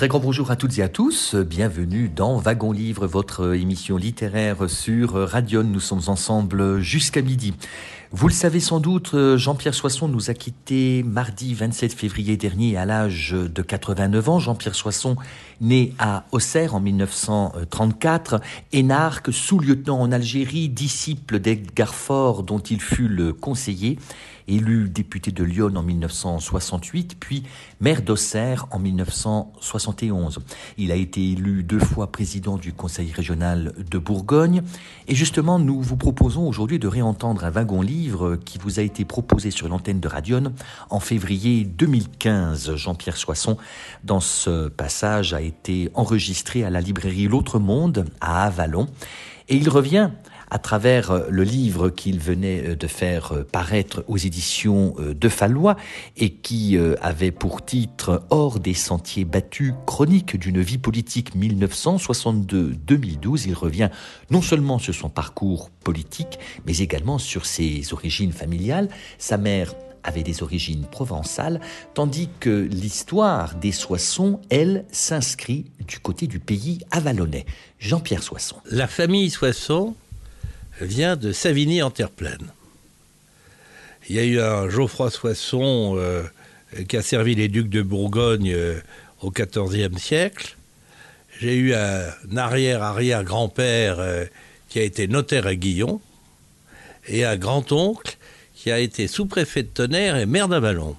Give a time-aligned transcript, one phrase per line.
[0.00, 1.34] Très grand bonjour à toutes et à tous.
[1.34, 5.62] Bienvenue dans Wagon Livre, votre émission littéraire sur Radion.
[5.62, 7.52] Nous sommes ensemble jusqu'à midi.
[8.10, 12.86] Vous le savez sans doute, Jean-Pierre Soisson nous a quittés mardi 27 février dernier à
[12.86, 14.38] l'âge de 89 ans.
[14.38, 15.16] Jean-Pierre Soisson,
[15.60, 18.40] né à Auxerre en 1934,
[18.72, 23.98] énarque, sous-lieutenant en Algérie, disciple d'Edgar Faure dont il fut le conseiller
[24.50, 27.44] élu député de Lyon en 1968, puis
[27.80, 30.40] maire d'Auxerre en 1971.
[30.76, 34.62] Il a été élu deux fois président du Conseil régional de Bourgogne.
[35.08, 39.50] Et justement, nous vous proposons aujourd'hui de réentendre un wagon-livre qui vous a été proposé
[39.50, 40.52] sur l'antenne de Radion
[40.90, 42.74] en février 2015.
[42.74, 43.56] Jean-Pierre Soisson,
[44.04, 48.86] dans ce passage, a été enregistré à la librairie L'Autre Monde à Avalon.
[49.48, 50.10] Et il revient
[50.50, 55.28] à travers euh, le livre qu'il venait euh, de faire euh, paraître aux éditions de
[55.28, 55.76] Fallois
[56.16, 63.44] et qui avait pour titre Hors des sentiers battus, chronique d'une vie politique 1962-2012.
[63.46, 63.90] Il revient
[64.30, 68.88] non seulement sur son parcours politique, mais également sur ses origines familiales.
[69.18, 71.60] Sa mère avait des origines provençales,
[71.94, 77.46] tandis que l'histoire des Soissons, elle, s'inscrit du côté du pays avalonnais.
[77.78, 78.56] Jean-Pierre Soisson.
[78.70, 79.94] La famille Soisson
[80.80, 82.52] vient de Savigny en terre pleine.
[84.08, 86.24] Il y a eu un Geoffroy Soisson euh,
[86.88, 88.80] qui a servi les ducs de Bourgogne euh,
[89.22, 90.56] au XIVe siècle.
[91.38, 94.24] J'ai eu un arrière-arrière-grand-père euh,
[94.68, 96.00] qui a été notaire à Guillon
[97.08, 98.16] et un grand-oncle
[98.54, 100.96] qui a été sous-préfet de Tonnerre et maire d'Avalon.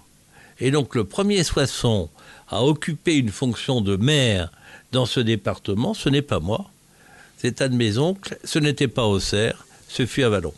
[0.59, 2.09] Et donc le premier Soisson
[2.49, 4.51] a occupé une fonction de maire
[4.91, 6.69] dans ce département, ce n'est pas moi,
[7.37, 10.53] c'est un de mes oncles, ce n'était pas Auxerre, ce fut Avalon.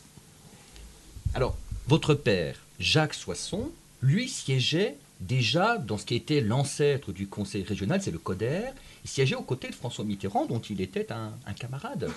[1.34, 1.58] Alors,
[1.88, 3.72] votre père, Jacques Soisson,
[4.04, 8.62] lui siégeait déjà dans ce qui était l'ancêtre du conseil régional, c'est le CODER.
[9.04, 12.12] Il siégeait aux côtés de François Mitterrand, dont il était un, camarade.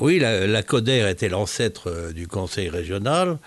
[0.00, 3.38] Oui, la, la CODER était l'ancêtre euh, du conseil régional,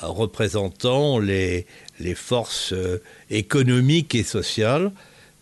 [0.00, 1.66] représentant les,
[2.00, 4.92] les forces euh, économiques et sociales.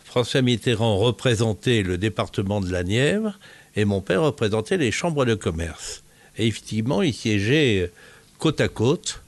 [0.04, 3.38] François Mitterrand représentait le département de la Nièvre
[3.76, 6.02] et mon père représentait les chambres de commerce.
[6.38, 7.90] Et effectivement, ils siégeaient
[8.38, 9.22] côte à côte.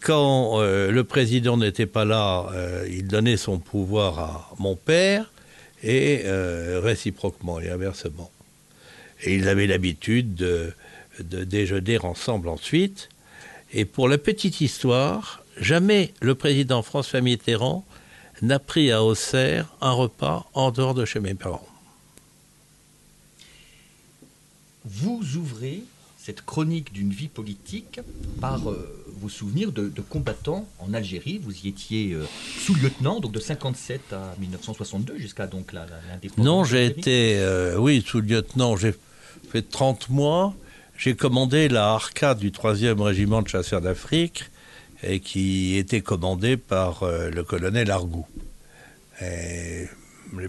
[0.00, 5.30] Quand euh, le président n'était pas là, euh, il donnait son pouvoir à mon père
[5.82, 8.30] et euh, réciproquement et inversement.
[9.22, 10.72] Et ils avaient l'habitude de,
[11.20, 13.08] de, déjeuner ensemble ensuite.
[13.72, 17.84] Et pour la petite histoire, jamais le président François Mitterrand
[18.42, 21.66] n'a pris à Auxerre un repas en dehors de chez mes parents.
[24.84, 25.82] Vous ouvrez
[26.24, 28.00] cette chronique d'une vie politique
[28.40, 31.38] par euh, vos souvenirs de, combattants en Algérie.
[31.38, 32.24] Vous y étiez euh,
[32.60, 36.44] sous-lieutenant, donc de 57 à 1962 jusqu'à donc l'indépendance.
[36.44, 38.74] Non, j'ai été, euh, oui, sous-lieutenant.
[38.76, 38.94] J'ai
[39.50, 40.54] fait 30 mois.
[40.96, 44.44] J'ai commandé la Arca du 3e régiment de chasseurs d'Afrique
[45.02, 48.24] et qui était commandé par le colonel Argou.
[49.20, 49.88] J'ai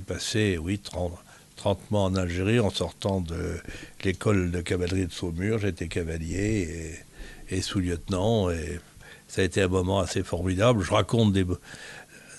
[0.06, 1.12] passé, oui, 30,
[1.56, 3.58] 30 mois en Algérie en sortant de
[4.04, 5.60] l'école de cavalerie de Saumur.
[5.60, 6.96] J'étais cavalier
[7.50, 8.80] et, sous-lieutenant et
[9.28, 10.84] ça a été un moment assez formidable.
[10.84, 11.46] Je raconte des,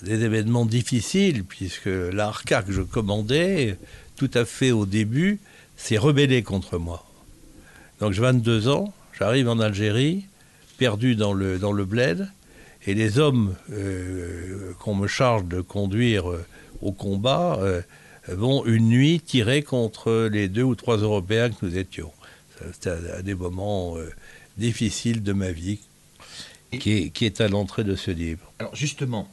[0.03, 3.77] événements difficiles puisque l'Arca que je commandais,
[4.15, 5.39] tout à fait au début,
[5.75, 7.05] s'est rebellé contre moi.
[7.99, 10.25] Donc j'ai 22 ans, j'arrive en Algérie,
[10.77, 12.29] perdu dans le, dans le bled,
[12.85, 16.45] et les hommes euh, qu'on me charge de conduire euh,
[16.81, 17.81] au combat euh,
[18.27, 22.11] vont une nuit tirer contre les deux ou trois Européens que nous étions.
[22.73, 24.09] C'était un des moments euh,
[24.57, 25.79] difficiles de ma vie
[26.71, 28.51] qui est, à l'entrée de ce livre.
[28.59, 29.29] Alors justement,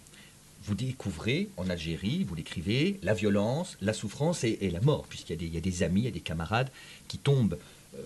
[0.64, 5.48] vous découvrez en Algérie, vous l'écrivez, la violence, la souffrance et, la mort, puisqu'il y,
[5.48, 6.70] y, a des amis, il y a des camarades
[7.08, 7.58] qui tombent
[7.96, 8.02] euh,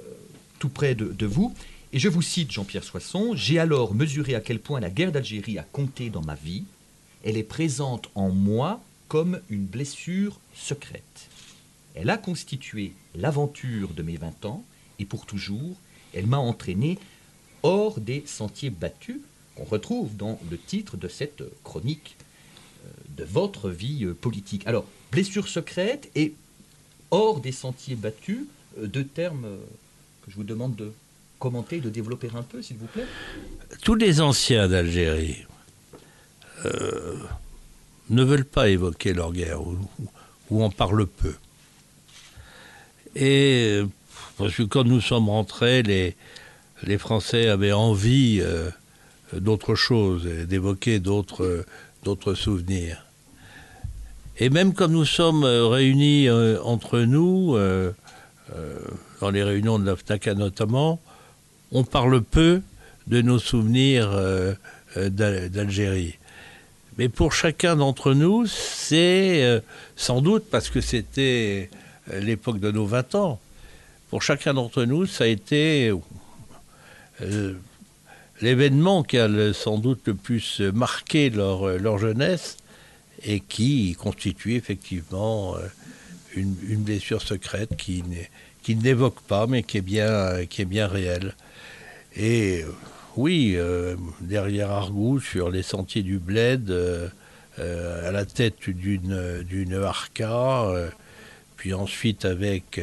[0.58, 1.54] tout près de, de, vous.
[1.92, 5.58] Et je vous cite Jean-Pierre Soisson, J'ai alors mesuré à quel point la guerre d'Algérie
[5.58, 6.64] a compté dans ma vie.
[7.24, 11.28] Elle est présente en moi comme une blessure secrète.
[11.94, 14.64] Elle a constitué l'aventure de mes 20 ans
[14.98, 15.76] et pour toujours,
[16.14, 16.98] elle m'a entraîné
[17.62, 19.18] hors des sentiers battus,
[19.56, 22.16] qu'on retrouve dans le titre de cette chronique
[22.84, 24.64] euh, de votre vie euh, politique.
[24.66, 26.34] Alors, blessure secrète et
[27.10, 28.46] hors des sentiers battus,
[28.78, 29.58] euh, deux termes
[30.22, 30.92] que je vous demande de
[31.40, 33.06] commenter, de développer un peu, s'il vous plaît.
[33.82, 35.44] Tous les anciens d'Algérie
[38.10, 39.76] ne veulent pas évoquer leur guerre ou,
[40.50, 41.34] ou en parlent peu.
[43.14, 43.82] Et
[44.36, 48.70] parce que quand nous sommes rentrés, les, Français avaient envie euh,
[49.32, 51.64] d'autre chose, d'évoquer d'autres
[52.04, 53.04] d'autres souvenirs.
[54.38, 57.56] Et même comme nous sommes euh, réunis euh, entre nous,
[59.20, 61.00] dans les réunions de l'AFTACA notamment,
[61.72, 62.62] on parle peu
[63.08, 64.10] de nos souvenirs
[64.96, 66.17] d'Al- d'Algérie.
[66.98, 69.60] Mais pour chacun d'entre nous, c'est euh,
[69.94, 71.70] sans doute parce que c'était
[72.12, 73.40] euh, l'époque de nos 20 ans.
[74.10, 75.92] Pour chacun d'entre nous, ça a été
[77.22, 77.54] euh,
[78.40, 82.56] l'événement qui a sans doute le plus marqué leur, jeunesse
[83.22, 85.56] et qui constitue effectivement
[86.34, 88.02] une, blessure secrète qui
[88.68, 91.34] n'évoque pas mais qui est bien, qui est bien réelle.
[92.16, 92.64] Et
[93.18, 97.08] oui, euh, derrière Argou, sur les sentiers du Bled, euh,
[97.58, 100.68] euh, à la tête d'une d'une Arca,
[101.56, 102.80] puis ensuite avec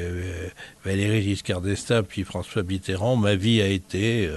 [0.84, 4.30] Valéry Giscard d'Estaing, puis François Mitterrand, ma vie a été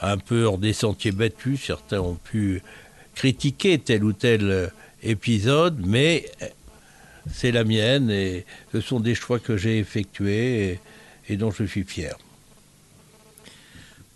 [0.00, 1.60] un peu hors des sentiers battus.
[1.60, 2.62] Certains ont pu
[3.16, 4.70] critiquer tel ou tel
[5.02, 6.30] épisode, mais
[7.32, 10.78] c'est la mienne et ce sont des choix que j'ai effectués
[11.28, 12.16] et dont je suis fier.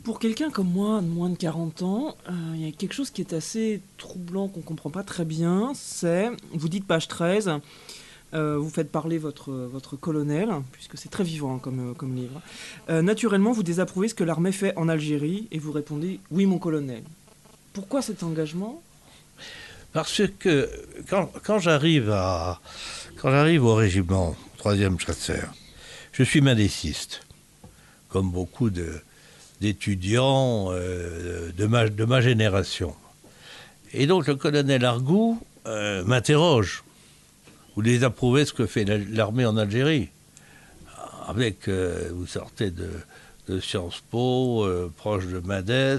[0.06, 3.10] Pour quelqu'un comme moi, de moins de 40 ans, euh, il y a quelque chose
[3.10, 5.72] qui est assez troublant, qu'on ne comprend pas très bien.
[5.74, 7.50] C'est, vous dites page 13,
[8.32, 12.40] euh, vous faites parler votre, colonel, puisque c'est très vivant hein, comme, euh, comme livre.
[12.88, 17.02] Naturellement, vous désapprouvez ce que l'armée fait en Algérie et vous répondez Oui, mon colonel.
[17.72, 18.80] Pourquoi cet engagement?
[19.92, 20.70] Parce que
[21.10, 22.14] quand j'arrive
[23.64, 25.52] au régiment, troisième chasseur,
[26.12, 27.22] je suis mendiciste,
[28.08, 29.00] comme beaucoup de
[29.60, 32.94] d'étudiants euh, de, ma, génération.
[33.92, 36.84] Et donc le colonel Argou euh, m'interroge.
[37.74, 40.08] Vous désapprouvez ce que fait la- l'armée en Algérie
[41.26, 42.88] Avec, euh, vous sortez de,
[43.60, 44.66] Sciences Po,
[44.96, 45.98] proche de Madès.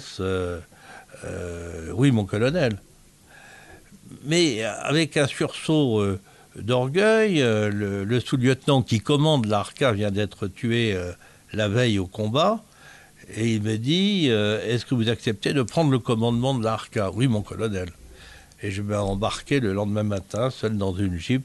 [1.93, 2.77] oui, mon colonel
[4.23, 6.01] mais avec un sursaut
[6.55, 10.97] d'orgueil, le, le sous-lieutenant qui commande l'ARCA vient d'être tué
[11.53, 12.63] la veille au combat,
[13.35, 17.11] et il me dit euh, Est-ce que vous acceptez de prendre le commandement de l'ARCA?
[17.13, 17.89] Oui, mon colonel.
[18.63, 21.43] Et je vais embarquer le lendemain matin, seul dans une jeep,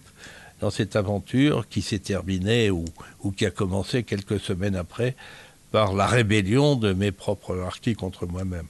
[0.60, 2.84] dans cette aventure qui s'est terminée ou,
[3.22, 5.16] ou qui a commencé quelques semaines après
[5.72, 8.66] par la rébellion de mes propres harkis contre moi-même.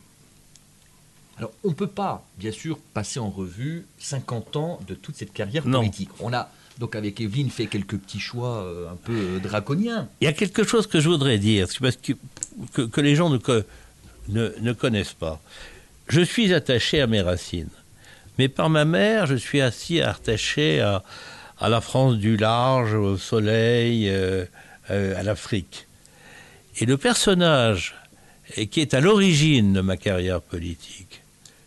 [1.38, 5.32] Alors, on ne peut pas, bien sûr, passer en revue 50 ans de toute cette
[5.32, 5.80] carrière Non.
[5.80, 6.10] politique.
[6.20, 10.08] On a, donc avec Evelyne, fait quelques petits choix euh, un peu euh, draconiens.
[10.20, 12.12] Il y a quelque chose que je voudrais dire, parce que,
[12.72, 13.38] que, que les gens ne,
[14.28, 15.40] ne, connaissent pas.
[16.08, 17.68] Je suis attaché à mes racines.
[18.38, 21.02] Mais par ma mère, je suis assis attaché à,
[21.58, 24.46] à la France du large, au soleil, euh,
[24.88, 25.86] à l'Afrique.
[26.78, 27.94] Et le personnage
[28.70, 31.22] qui est à l'origine de ma carrière politique,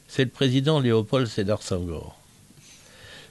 [0.08, 2.15] c'est le président Léopold Sédar Senghor.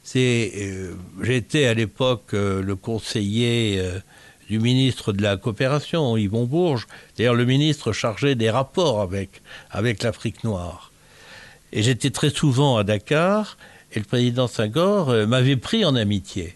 [0.05, 3.99] C'est, euh, j'étais à l'époque euh, le conseiller euh,
[4.51, 10.03] du ministre de la coopération, Yvon Bourges, d'ailleurs le ministre chargé des rapports avec, avec
[10.03, 10.93] l'Afrique noire.
[11.73, 13.57] Et j'étais très souvent à Dakar,
[13.93, 16.55] et le président Senghor m'avait pris en amitié.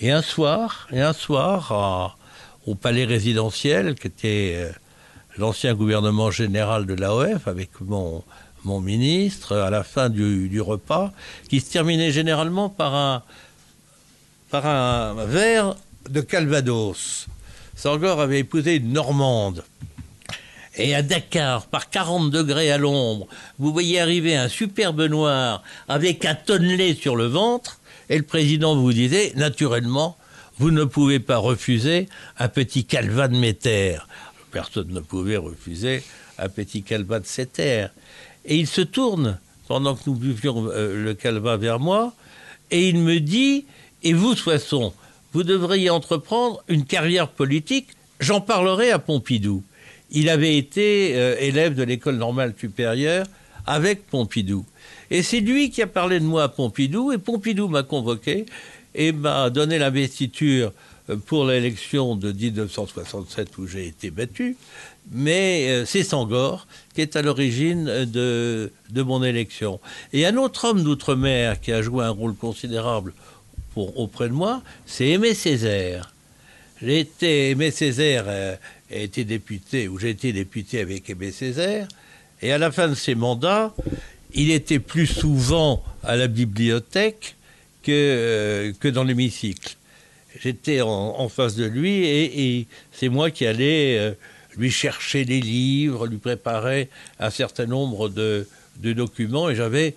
[0.00, 2.16] Et un soir, et un soir,
[2.66, 4.70] au palais résidentiel, qui était
[5.36, 8.24] l'ancien gouvernement général de l'AOF, avec mon,
[8.64, 11.12] mon ministre, à la fin du, repas,
[11.48, 12.94] qui se terminait généralement par
[14.52, 15.76] un, verre
[16.10, 17.26] de Calvados.
[17.74, 19.64] Senghor avait épousé une Normande.
[20.76, 23.26] Et à Dakar, par 40 degrés à l'ombre,
[23.58, 28.76] vous voyez arriver un superbe noir avec un tonnelet sur le ventre, et le président
[28.76, 30.16] vous disait, naturellement,
[30.58, 33.98] vous ne pouvez pas refuser un petit calva de Méter.
[34.50, 36.02] Personne ne pouvait refuser
[36.38, 37.88] un petit calva de Séter.
[38.48, 39.38] Et il se tourne,
[39.68, 42.14] pendant que nous buvions euh, le calva vers moi,
[42.70, 43.66] et il me dit,
[44.02, 44.92] et vous, Soisson,
[45.32, 47.88] vous devriez entreprendre une carrière politique,
[48.20, 49.62] j'en parlerai à Pompidou.
[50.10, 53.26] Il avait été euh, élève de l'école normale supérieure
[53.66, 54.64] avec Pompidou.
[55.10, 58.46] Et c'est lui qui a parlé de moi à Pompidou, et Pompidou m'a convoqué
[58.94, 60.72] et m'a donné l'investiture
[61.16, 64.56] pour l'élection de 1967 où j'ai été battu,
[65.10, 69.80] mais euh, c'est Sangor qui est à l'origine de, de mon élection.
[70.12, 73.12] Et un autre homme d'outre-mer qui a joué un rôle considérable
[73.76, 76.12] auprès de moi, c'est Aimé Césaire.
[76.82, 78.56] J'ai été, Aimé Césaire euh,
[78.90, 81.88] a été député, ou j'ai été député avec Aimé Césaire,
[82.42, 83.74] et à la fin de ses mandats,
[84.34, 87.36] il était plus souvent à la bibliothèque
[87.82, 89.76] que, euh, que dans l'hémicycle.
[90.40, 94.12] J'étais en, face de lui et, c'est moi qui allais euh,
[94.56, 98.46] lui chercher des livres, lui préparer un certain nombre de,
[98.80, 99.94] de documents et j'avais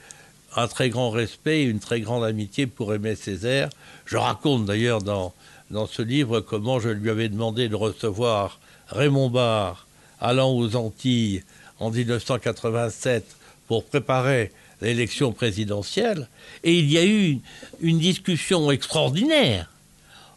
[0.56, 3.70] un très grand respect et une très grande amitié pour Aimé Césaire.
[4.06, 5.34] Je raconte d'ailleurs dans,
[5.70, 9.88] dans ce livre comment je lui avais demandé de recevoir Raymond Barre
[10.20, 11.44] allant aux Antilles
[11.80, 13.26] en 1987
[13.68, 16.28] pour préparer l'élection présidentielle.
[16.64, 17.40] Et il y a eu
[17.82, 19.71] une discussion extraordinaire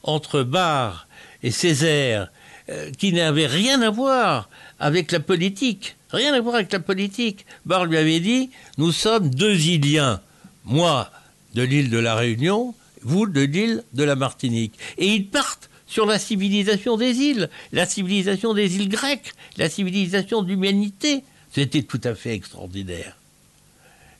[0.04, 1.08] entre Barre
[1.42, 2.30] et Césaire
[2.70, 5.96] euh, qui n'avait rien à voir avec la politique.
[6.10, 7.44] Rien à voir avec la politique.
[7.66, 10.20] Barre lui avait dit Nous sommes deux Iliens.
[10.64, 11.10] Moi,
[11.54, 14.78] de l'île de la Réunion, vous, de l'île de la Martinique.
[14.96, 20.42] Et ils partent sur la civilisation des îles, la civilisation des îles grecques, la civilisation
[20.42, 21.22] de l'humanité.
[21.52, 23.16] C'était tout à fait extraordinaire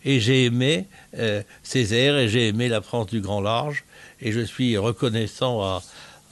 [0.04, 0.86] et j'ai aimé
[1.18, 3.84] euh, Césaire et j'ai aimé la France du grand large
[4.24, 5.80] et je suis reconnaissant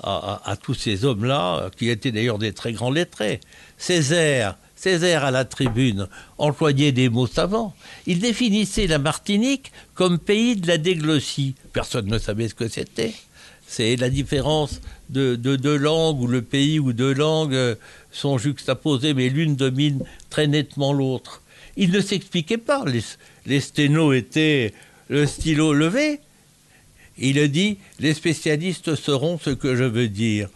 [0.02, 3.38] à, tous ces hommes-là, qui étaient d'ailleurs des très grands lettrés.
[3.78, 6.08] Césaire, Césaire à la tribune
[6.38, 7.72] employait des mots savants.
[8.06, 11.54] Il définissait la Martinique comme pays de la déglossie.
[11.72, 13.14] Personne ne savait ce que c'était.
[13.68, 14.80] C'est la différence
[15.10, 17.76] de deux langues, ou le pays où deux langues
[18.10, 21.42] sont juxtaposées, mais l'une domine très nettement l'autre.
[21.76, 22.84] Il ne s'expliquait pas.
[22.84, 23.02] Les,
[23.46, 24.74] les sténos étaient
[25.08, 26.20] le stylo levé.
[27.24, 30.48] Il a dit Les spécialistes sauront ce que je veux dire.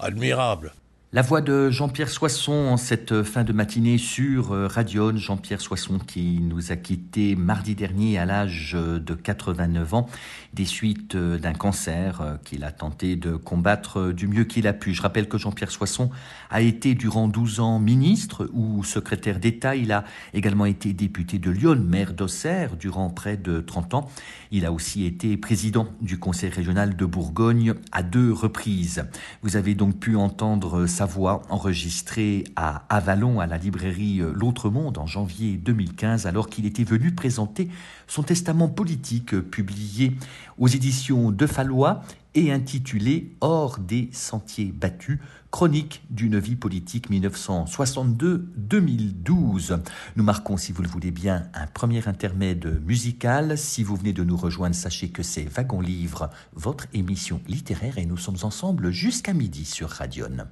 [0.00, 0.74] admirable.
[1.10, 5.16] La voix de Jean-Pierre Soisson en cette fin de matinée sur euh, Radion.
[5.16, 10.06] Jean-Pierre Soisson qui nous a quittés mardi dernier à l'âge de 89 ans
[10.52, 14.74] des suites euh, d'un cancer euh, qu'il a tenté de combattre du mieux qu'il a
[14.74, 14.92] pu.
[14.92, 16.10] Je rappelle que Jean-Pierre Soisson
[16.50, 19.76] a été durant 12 ans ministre ou secrétaire d'État.
[19.76, 24.10] Il a également été député de Lyon, maire d'Auxerre durant près de 30 ans.
[24.50, 29.06] Il a aussi été président du Conseil régional de Bourgogne à deux reprises.
[29.42, 34.68] Vous avez donc pu entendre sa voix enregistrée à Avalon à la librairie euh, L'Autre
[34.68, 37.68] Monde en janvier 2015 alors qu'il était venu présenter
[38.08, 40.16] son testament politique euh, publié
[40.58, 42.02] aux éditions de Fallois
[42.34, 45.20] et intitulé Hors des sentiers battus,
[45.52, 49.78] chronique d'une vie politique 1962-2012.
[50.16, 53.56] Nous marquons, si vous le voulez bien, un premier intermède musical.
[53.56, 58.06] Si vous venez de nous rejoindre, sachez que c'est Wagon Livre, votre émission littéraire, et
[58.06, 60.48] nous sommes ensemble jusqu'à midi sur Radion.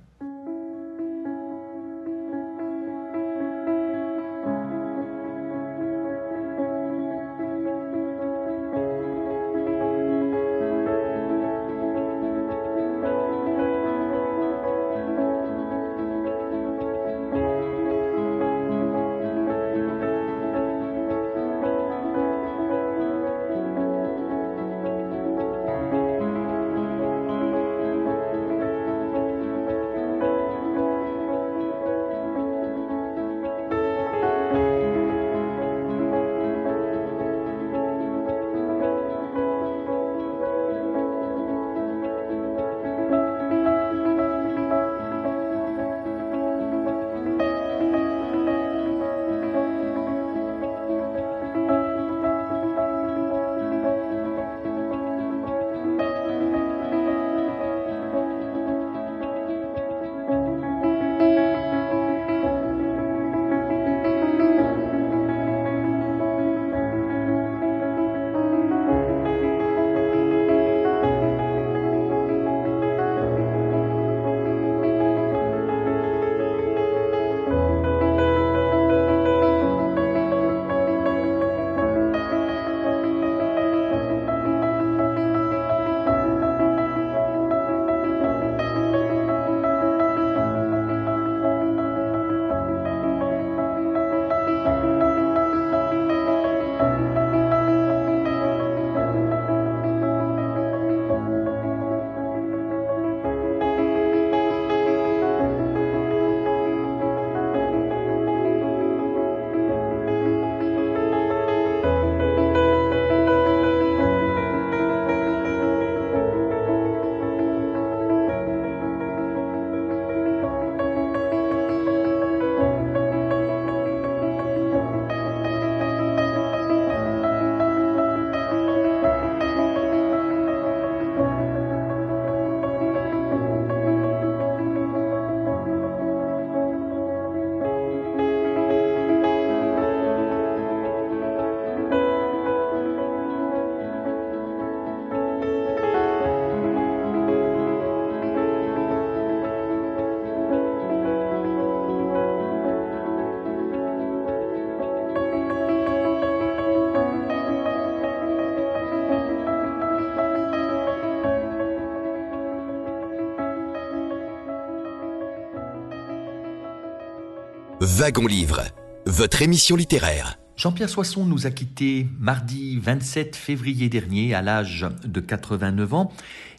[167.98, 168.60] Wagon Livre,
[169.06, 170.38] votre émission littéraire.
[170.54, 176.12] Jean-Pierre Soisson nous a quittés mardi 27 février dernier à l'âge de 89 ans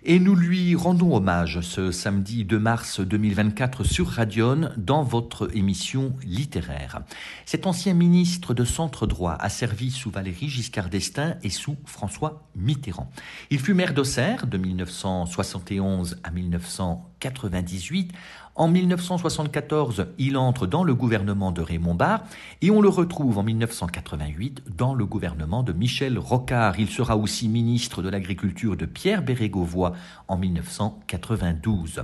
[0.03, 6.15] et nous lui rendons hommage ce samedi 2 mars 2024 sur Radion dans votre émission
[6.24, 7.01] littéraire.
[7.46, 12.48] Cet ancien ministre de centre droit a servi sous Valérie Giscard d'Estaing et sous François
[12.56, 13.12] Mitterrand.
[13.51, 18.12] Il fut maire d'Auxerre de 1971 à 1998
[18.57, 22.23] en 1974, il entre dans le gouvernement de Raymond Barre
[22.61, 26.79] et on le retrouve en 1988 dans le gouvernement de Michel Rocard.
[26.79, 29.93] Il sera aussi ministre de l'Agriculture de Pierre Bérégovoy
[30.27, 32.01] en 1992.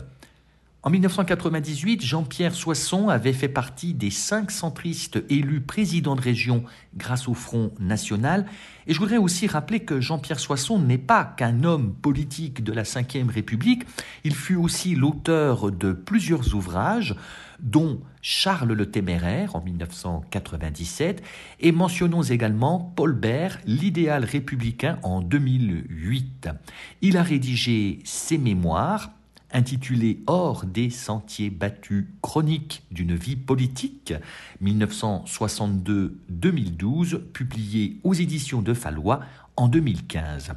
[0.85, 6.65] En 1998, Jean-Pierre Soisson avait fait partie des cinq centristes élus président de région
[6.97, 8.45] grâce au Front National.
[8.85, 12.83] Et je voudrais aussi rappeler que Jean-Pierre Soisson n'est pas qu'un homme politique de la
[12.83, 13.83] Ve République.
[14.25, 17.15] Il fut aussi l'auteur de plusieurs ouvrages,
[17.61, 21.23] dont Charles le Téméraire en 1997,
[21.61, 26.49] et mentionnons également Paul Bert, l'idéal républicain en 2008.
[27.01, 29.11] Il a rédigé ses mémoires,
[29.53, 34.13] intitulé Hors des sentiers battus, chronique d'une vie politique,
[34.61, 39.21] 1962-2012, publié aux éditions de Fallois
[39.55, 40.53] en 2015.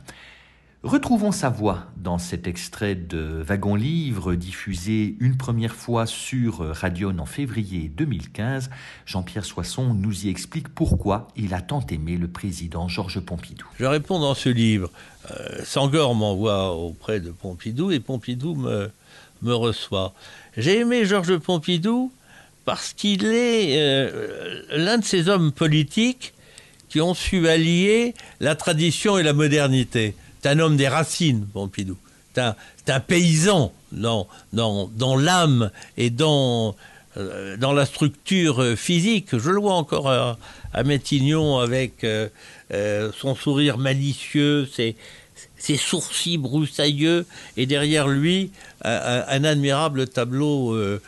[0.86, 7.18] Retrouvons sa voix dans cet extrait de Wagon Livre diffusé une première fois sur Radion
[7.18, 8.70] en février 2015.
[9.04, 13.66] Jean-Pierre Soisson nous y explique pourquoi il a tant aimé le président Georges Pompidou.
[13.80, 14.92] Je réponds dans ce livre.
[15.32, 18.92] Euh, Sangor m'envoie auprès de Pompidou et Pompidou me,
[19.42, 20.14] reçoit.
[20.56, 22.12] J'ai aimé Georges Pompidou
[22.64, 26.32] parce qu'il est euh, l'un de ces hommes politiques
[26.88, 30.14] qui ont su allier la tradition et la modernité
[30.46, 31.96] un homme des racines, Pompidou.
[32.34, 32.56] C'est un,
[32.88, 36.76] un, paysan dans, dans, l'âme et dans,
[37.16, 39.38] euh, la structure physique.
[39.38, 40.36] Je le vois encore à,
[40.76, 42.28] à Métignon avec euh,
[42.72, 44.94] euh, son sourire malicieux, ses,
[45.78, 48.52] sourcils broussailleux, et derrière lui,
[48.84, 51.00] un, admirable tableau euh,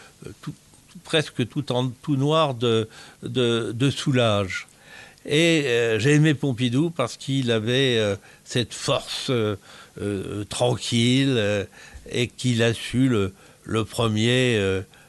[1.04, 2.88] presque tout, en, tout noir de,
[3.22, 4.67] de soulage.
[5.30, 9.56] Et euh, j'ai aimé Pompidou parce qu'il avait euh, cette force euh,
[10.00, 11.66] euh tranquille
[12.10, 14.58] et qu'il a su le, premier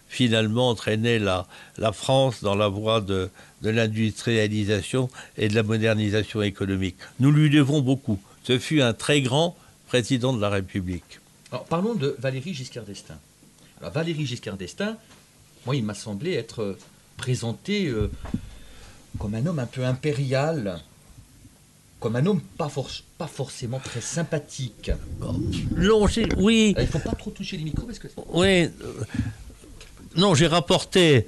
[0.09, 1.47] finalement entraîner la,
[1.93, 3.29] France dans la voie de,
[3.61, 6.97] de l'industrialisation et de la modernisation économique.
[7.21, 8.19] Nous lui devons beaucoup.
[8.43, 9.55] Ce fut un très grand
[9.87, 11.19] président de la République.
[11.51, 13.19] Alors, parlons de Valérie Giscard d'Estaing.
[13.79, 14.97] Alors Valérie Giscard d'Estaing,
[15.65, 16.75] moi il m'a semblé être
[17.15, 17.93] présenté
[19.17, 20.79] comme un homme un peu impérial,
[21.99, 24.91] comme un homme pas, for pas forcément très sympathique.
[25.75, 26.05] Non,
[26.37, 26.73] oui.
[26.77, 28.07] Il ne faut pas trop toucher les micros parce que.
[28.33, 28.69] Oui.
[30.15, 31.27] Non, j'ai rapporté.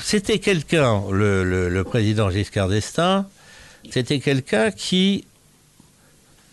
[0.00, 3.26] C'était quelqu'un, le, le, le, président Giscard d'Estaing,
[3.90, 5.24] c'était quelqu'un qui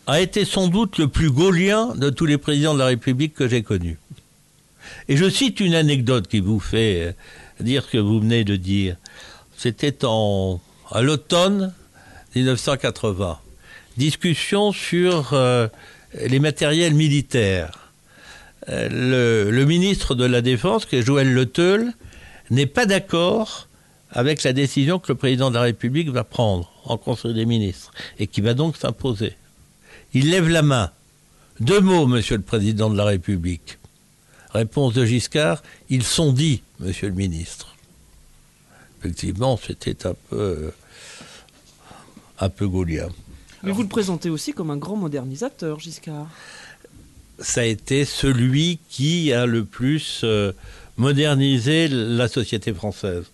[0.07, 3.47] a été sans doute le plus gaulien de tous les présidents de la République que
[3.47, 3.99] j'ai connus.
[5.09, 7.15] Et je cite une anecdote qui vous fait
[7.59, 8.95] dire ce que vous venez de dire.
[9.57, 11.73] C'était en à l'automne
[12.35, 13.39] 1980.
[13.97, 15.67] Discussion sur euh,
[16.27, 17.91] les matériels militaires.
[18.69, 21.93] Euh, le, ministre de la Défense, qui est Joël Le Teul,
[22.51, 23.67] n'est pas d'accord
[24.11, 27.91] avec la décision que le président de la République va prendre en Conseil des ministres
[28.19, 29.33] et qui va donc s'imposer.
[30.13, 30.91] Il lève la main.
[31.59, 33.79] Deux mots, monsieur le président de la République.
[34.53, 37.76] Réponse de Giscard, ils sont dits, monsieur le ministre
[39.07, 40.71] effectivement, c'était un peu,
[42.39, 43.07] un peu gaulien.
[43.63, 46.27] Mais vous le présentez aussi comme un grand modernisateur, Giscard.
[47.39, 50.51] Ça a été celui qui a le plus euh,
[50.97, 53.25] modernisé la société française.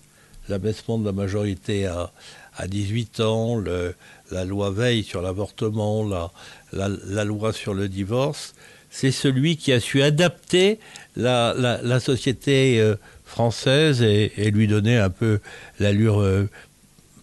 [0.49, 2.11] L'abaissement de la majorité à,
[2.55, 3.95] à 18 ans, le,
[4.31, 6.31] la loi Veil sur l'avortement, la,
[6.71, 8.53] la, la loi sur le divorce,
[8.89, 10.79] c'est celui qui a su adapter
[11.15, 12.95] la, la, la société euh,
[13.33, 15.39] française et, et lui donner un peu
[15.79, 16.47] l'allure euh,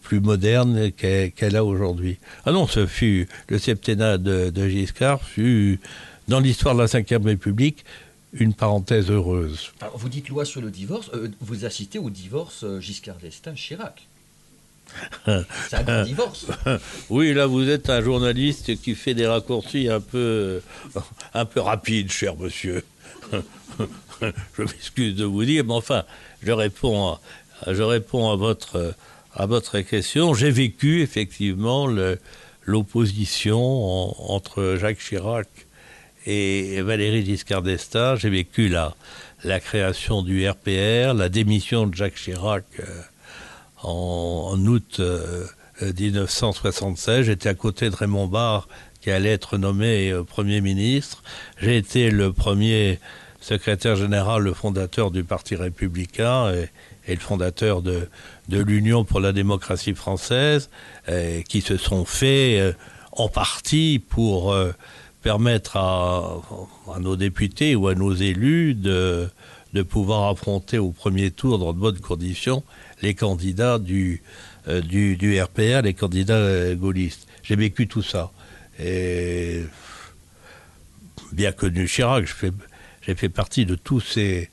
[0.02, 2.18] plus moderne qu'elle qu a aujourd'hui.
[2.44, 5.78] Ah non, ce fut le septennat de, de Giscard fut
[6.26, 6.86] dans l'histoire de la
[7.18, 7.84] Ve République
[8.32, 9.72] une parenthèse heureuse.
[9.80, 13.54] Alors, vous dites loi sur le divorce, euh, vous assistez au divorce euh, Giscard d'Estaing
[13.54, 14.08] Chirac.
[15.26, 16.46] C'est un grand divorce.
[17.10, 20.60] Oui, là vous êtes un journaliste qui fait des raccourcis un peu
[21.34, 22.84] un peu rapides, cher monsieur.
[24.56, 26.04] je m'excuse de vous dire, mais enfin,
[26.42, 27.20] je réponds à,
[27.72, 28.94] je réponds à votre,
[29.34, 30.34] à votre question.
[30.34, 31.86] J'ai vécu effectivement
[32.64, 35.48] l'opposition en, entre Jacques Chirac
[36.26, 38.16] et Valérie Giscard d'Estaing.
[38.16, 38.94] J'ai vécu la,
[39.44, 42.64] la création du RPR, la démission de Jacques Chirac
[43.82, 45.00] en, août
[45.80, 47.26] 1976.
[47.26, 48.68] J'étais à côté de Raymond Barre
[49.00, 51.22] qui allait être nommé Premier ministre.
[51.58, 52.98] J'ai été le premier
[53.40, 58.08] secrétaire général, le fondateur du Parti républicain et, le fondateur de,
[58.48, 60.70] l'Union pour la démocratie française,
[61.48, 62.76] qui se sont faits
[63.12, 64.54] en partie pour
[65.22, 66.40] permettre à,
[67.00, 69.30] nos députés ou à nos élus de,
[69.88, 72.62] pouvoir affronter au premier tour dans de bonnes conditions
[73.02, 74.22] les candidats du,
[74.68, 77.26] euh, du, RPR, les candidats euh, gaullistes.
[77.42, 78.30] J'ai vécu tout ça.
[78.78, 79.62] Et
[81.32, 82.26] bien connu Chirac,
[83.02, 84.50] j'ai fait partie de tous ces,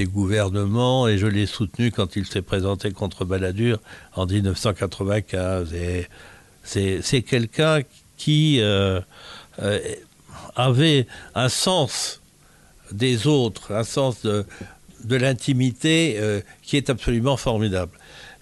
[0.00, 3.80] gouvernements et je l'ai soutenu quand il s'est présenté contre Balladur
[4.14, 5.74] en 1995.
[5.74, 6.08] Et
[6.62, 7.80] c'est quelqu'un
[8.16, 8.60] qui...
[8.60, 9.00] Euh,
[9.62, 9.78] euh,
[10.56, 12.20] avait un sens
[12.92, 14.44] des autres, un sens de,
[15.08, 17.92] l'intimité euh, qui est absolument formidable.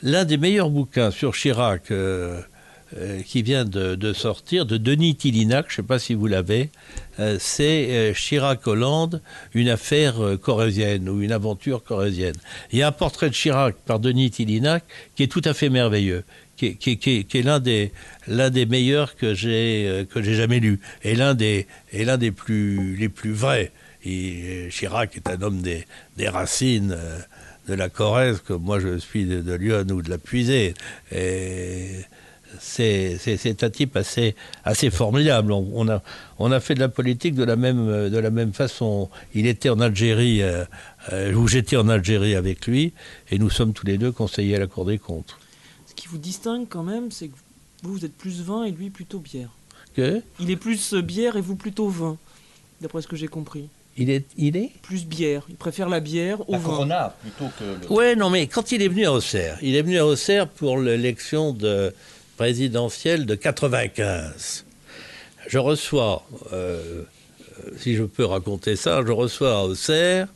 [0.03, 1.93] L'un des meilleurs bouquins sur Chirac
[2.99, 6.69] euh, qui vient de, sortir, de Denis Tillinac, je ne sais pas si vous l'avez,
[7.21, 9.23] euh, c'est euh, Chirac-Hollande,
[9.55, 12.35] une affaire corésienne ou une aventure corésienne.
[12.71, 15.71] Il y a un portrait de Chirac par Denis Tillinac qui est tout à fait
[15.71, 16.25] merveilleux,
[16.57, 23.09] qui, est l'un des, meilleurs que j'ai, jamais lu, et l'un des, des plus, les
[23.09, 23.73] plus vrais.
[24.05, 25.87] Et Chirac est un homme des,
[26.19, 26.97] des racines
[27.69, 30.75] de la Corrèze, comme moi je suis de, de Lyon ou de la Puisée.
[31.11, 32.05] Et
[32.61, 34.35] c'est un type assez,
[34.65, 35.53] assez formidable.
[35.53, 36.03] On, on, a,
[36.39, 39.09] on a fait de la politique de la même, de la même façon.
[39.35, 40.65] Il était en Algérie, euh,
[41.13, 42.93] euh, où j'étais en Algérie avec lui,
[43.31, 45.37] et nous sommes tous les deux conseillers à la Cour des comptes.
[45.87, 47.35] Ce qui vous distingue quand même, c'est que
[47.83, 49.51] vous, vous êtes plus vin et lui plutôt bière.
[49.95, 50.23] Que?
[50.41, 52.17] Il est plus bière et vous plutôt vin,
[52.81, 53.69] d'après ce que j'ai compris.
[53.99, 54.71] Il est, il est?
[54.81, 55.45] Plus bière.
[55.51, 56.65] Il préfère la bière au La vin.
[56.65, 57.93] Corona plutôt que le...
[57.95, 60.79] Ouais, non, mais quand il est venu à Auxerre, il est venu à Auxerre pour
[60.79, 61.93] l'élection de
[62.43, 64.65] présidentielle de 95.
[65.47, 67.03] Je reçois, euh,
[67.77, 70.27] si je peux raconter ça, je reçois à Auxerre,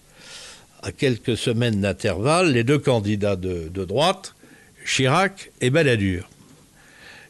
[0.85, 4.37] à quelques semaines d'intervalle, les deux candidats de, droite,
[4.85, 6.31] Chirac et Balladur.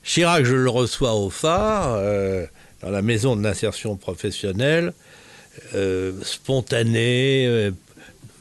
[0.02, 2.44] Chirac, je le reçois au phare, euh,
[2.82, 4.92] dans la maison de l'insertion professionnelle,
[5.74, 7.70] euh, spontané, euh,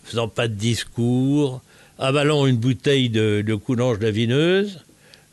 [0.03, 1.61] faisant pas de discours,
[1.97, 3.99] avalant une bouteille de, de coulange.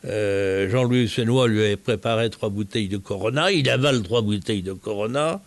[0.05, 3.51] Euh, Jean-Louis Senois lui avait préparé trois bouteilles de Corona.
[3.51, 5.41] Il avale trois bouteilles de Corona.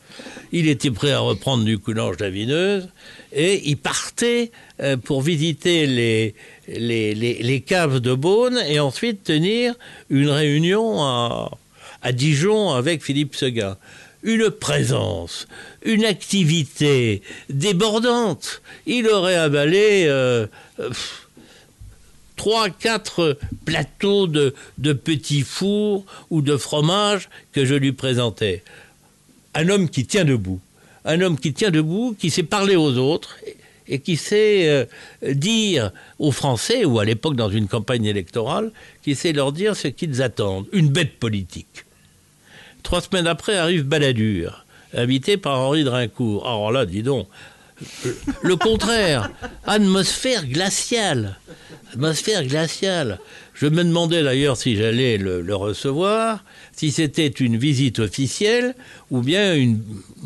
[0.52, 2.88] Il était prêt à reprendre du coulange lavineuse.
[3.32, 6.34] Et il partait euh, pour visiter les,
[6.68, 9.74] les, les, les caves de Beaune et ensuite tenir
[10.08, 11.50] une réunion à,
[12.02, 13.76] à Dijon avec Philippe Seguin
[14.22, 15.46] une présence,
[15.84, 18.60] une activité débordante.
[18.86, 20.46] Il aurait avalé euh,
[22.36, 28.62] trois, quatre plateaux de, de, petits fours ou de fromage que je lui présentais.
[29.54, 30.60] Un homme qui tient debout,
[31.04, 33.36] un homme qui tient debout, qui sait parler aux autres
[33.88, 34.84] et qui sait euh,
[35.34, 38.72] dire aux Français, ou à l'époque dans une campagne électorale,
[39.02, 41.84] qui sait leur dire ce qu'ils attendent, une bête politique.
[42.82, 46.46] Trois semaines après arrive Balladur, invité par Henri Drincourt.
[46.46, 47.28] Alors là, dis donc,
[48.42, 49.30] le contraire,
[49.66, 51.38] atmosphère glaciale.
[51.92, 53.18] Atmosphère glaciale.
[53.54, 58.74] Je me demandais d'ailleurs si j'allais le, recevoir, si c'était une visite officielle
[59.10, 59.80] ou bien une,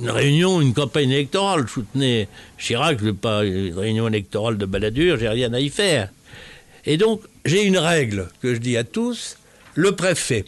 [0.04, 1.66] réunion, une campagne électorale.
[1.66, 6.08] Je soutenais Chirac, je pas une réunion électorale de Balladur, j'ai rien à y faire.
[6.86, 9.36] Et donc, j'ai une règle que je dis à tous,
[9.74, 10.44] le préfet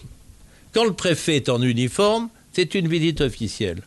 [0.73, 3.83] quand le préfet est en uniforme, c'est une visite officielle.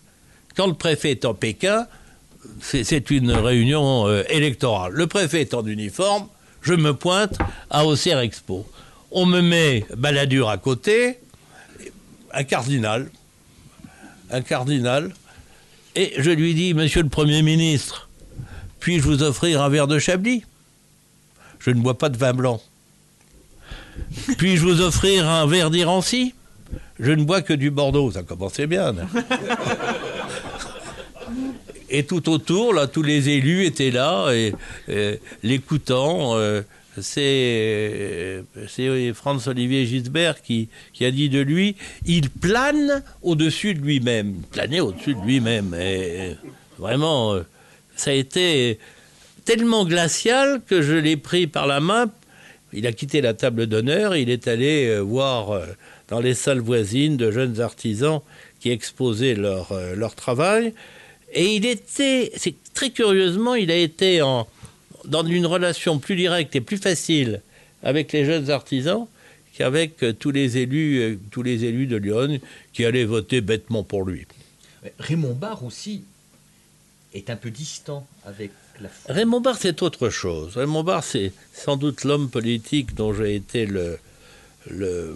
[0.56, 1.88] Quand le préfet est en Pékin,
[2.62, 4.94] c'est une réunion euh, électorale.
[4.94, 6.28] Le préfet est en uniforme,
[6.62, 7.38] je me pointe
[7.70, 8.68] à Auxerre Expo.
[9.12, 11.20] On me met Balladur à côté,
[12.34, 13.10] un cardinal,
[14.32, 15.14] un cardinal,
[15.96, 18.10] et je lui dis, Monsieur le Premier ministre,
[18.80, 20.44] puis-je vous offrir un verre de Chablis?
[21.60, 22.62] Je ne bois pas de vin blanc.
[24.38, 26.34] Puis-je vous offrir un verre d'Irancy?
[27.00, 28.94] Je ne bois que du Bordeaux, ça commençait bien.
[31.98, 34.54] et tout autour, là, tous les élus étaient là, et,
[35.44, 36.38] l'écoutant.
[36.38, 36.62] Euh,
[37.02, 38.42] c'est
[39.14, 44.36] Franz-Olivier Gisbert qui, qui, a dit de lui il plane au-dessus de lui-même.
[44.50, 45.76] Planer au-dessus de lui-même.
[45.78, 46.38] Et
[46.78, 47.42] vraiment, euh,
[47.98, 48.80] ça a été
[49.44, 52.10] tellement glacial que je l'ai pris par la main.
[52.72, 55.62] Il a quitté la table d'honneur, il est allé euh, voir
[56.08, 58.22] dans les salles voisines de jeunes artisans
[58.60, 60.74] qui exposaient leur, euh, leur travail.
[61.36, 64.48] Et il était, c'est très curieusement, il a été en,
[65.04, 67.42] dans une relation plus directe et plus facile
[67.84, 69.06] avec les jeunes artisans
[69.58, 72.40] qu'avec euh, tous les élus, euh, tous les élus de Lyon
[72.72, 74.26] qui allaient voter bêtement pour lui.
[74.98, 76.04] Raymond Barre aussi
[77.14, 78.90] est un peu distant avec la.
[79.10, 80.56] Raymond Barre, c'est autre chose.
[80.56, 83.98] Raymond Barre, c'est sans doute l'homme politique dont j'ai été le,
[84.70, 85.16] le,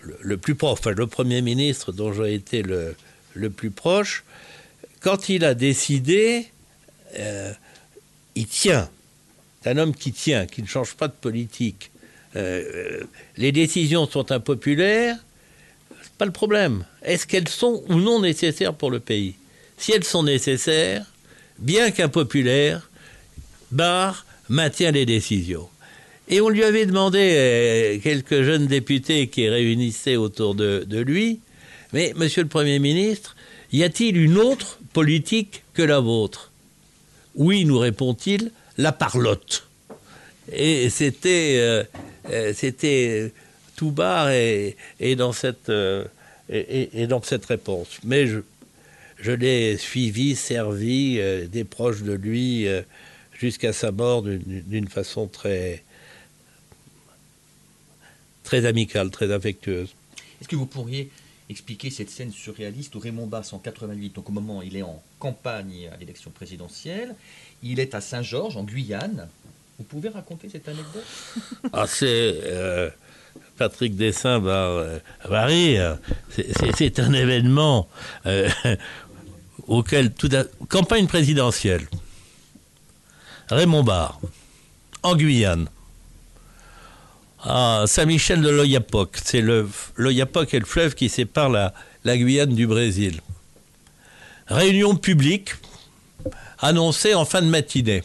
[0.00, 2.96] le, le plus proche, enfin le Premier ministre dont j'ai été le,
[3.34, 4.24] le plus proche.
[5.00, 6.46] Quand il a décidé,
[7.18, 7.52] euh,
[8.34, 8.88] il tient.
[9.62, 11.90] C'est un homme qui tient, qui ne change pas de politique.
[12.36, 13.02] Euh,
[13.36, 15.16] les décisions sont impopulaires,
[16.02, 16.84] c'est pas le problème.
[17.02, 19.34] Est-ce qu'elles sont ou non nécessaires pour le pays?
[19.78, 21.06] Si elles sont nécessaires,
[21.58, 22.90] bien qu'impopulaires,
[23.70, 25.68] Barre maintient les décisions.
[26.28, 31.40] Et on lui avait demandé, euh, quelques jeunes députés qui réunissaient autour de lui,
[31.92, 33.34] mais monsieur le Premier ministre,
[33.72, 36.52] y a-t-il une autre politique que la vôtre
[37.34, 39.68] Oui, nous répond-il, la parlotte.
[40.52, 41.84] Et c'était euh,
[42.30, 43.32] euh, c'était
[43.76, 44.76] tout bas et,
[45.16, 46.04] dans cette euh,
[46.48, 47.98] et, dans cette réponse.
[48.04, 48.38] Mais je,
[49.20, 52.66] je l'ai suivi, servi des proches de lui
[53.38, 55.82] jusqu'à sa mort d'une façon très
[58.44, 59.94] très amicale, très affectueuse.
[60.40, 61.10] Est-ce que vous pourriez
[61.50, 64.82] expliquer cette scène surréaliste où Raymond Barre, en 88, donc au moment où il est
[64.82, 67.14] en campagne à l'élection présidentielle,
[67.62, 69.28] il est à Saint-Georges, en Guyane.
[69.78, 71.04] Vous pouvez raconter cette anecdote?
[71.72, 72.06] Ah, c'est.
[72.44, 72.90] euh,
[73.56, 75.98] Patrick Dessin va, euh, va rire.
[76.76, 77.88] C'est- un événement
[78.26, 78.48] euh,
[79.66, 80.44] auquel tout à...
[80.68, 81.86] Campagne présidentielle.
[83.48, 84.20] Raymond Barre,
[85.02, 85.68] en Guyane.
[87.44, 89.16] À Saint-Michel de l'Oyapock.
[89.22, 91.72] C'est le l'Oyapock est le fleuve qui sépare la,
[92.16, 93.20] Guyane du Brésil.
[94.48, 95.50] Réunion publique
[96.58, 98.02] annoncée en fin de matinée.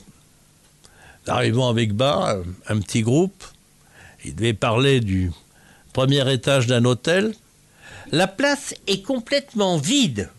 [1.26, 3.43] Arrivons avec Barre, un petit groupe.
[4.24, 5.32] Il devait parler du
[5.93, 7.34] premier étage d'un hôtel.
[8.12, 10.30] La place est complètement vide.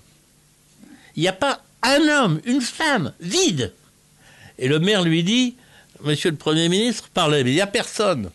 [1.16, 3.72] Il n'y a pas un homme, une femme, vide.
[4.58, 5.56] Et le maire lui dit,
[6.02, 8.30] Monsieur le Premier ministre, parlez, mais il n'y a personne.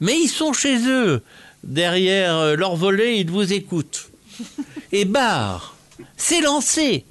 [0.00, 1.22] Mais ils sont chez eux,
[1.62, 4.08] derrière euh, leur volet, ils vous écoutent.
[4.92, 5.74] Et Barre
[6.16, 7.04] s'est lancé,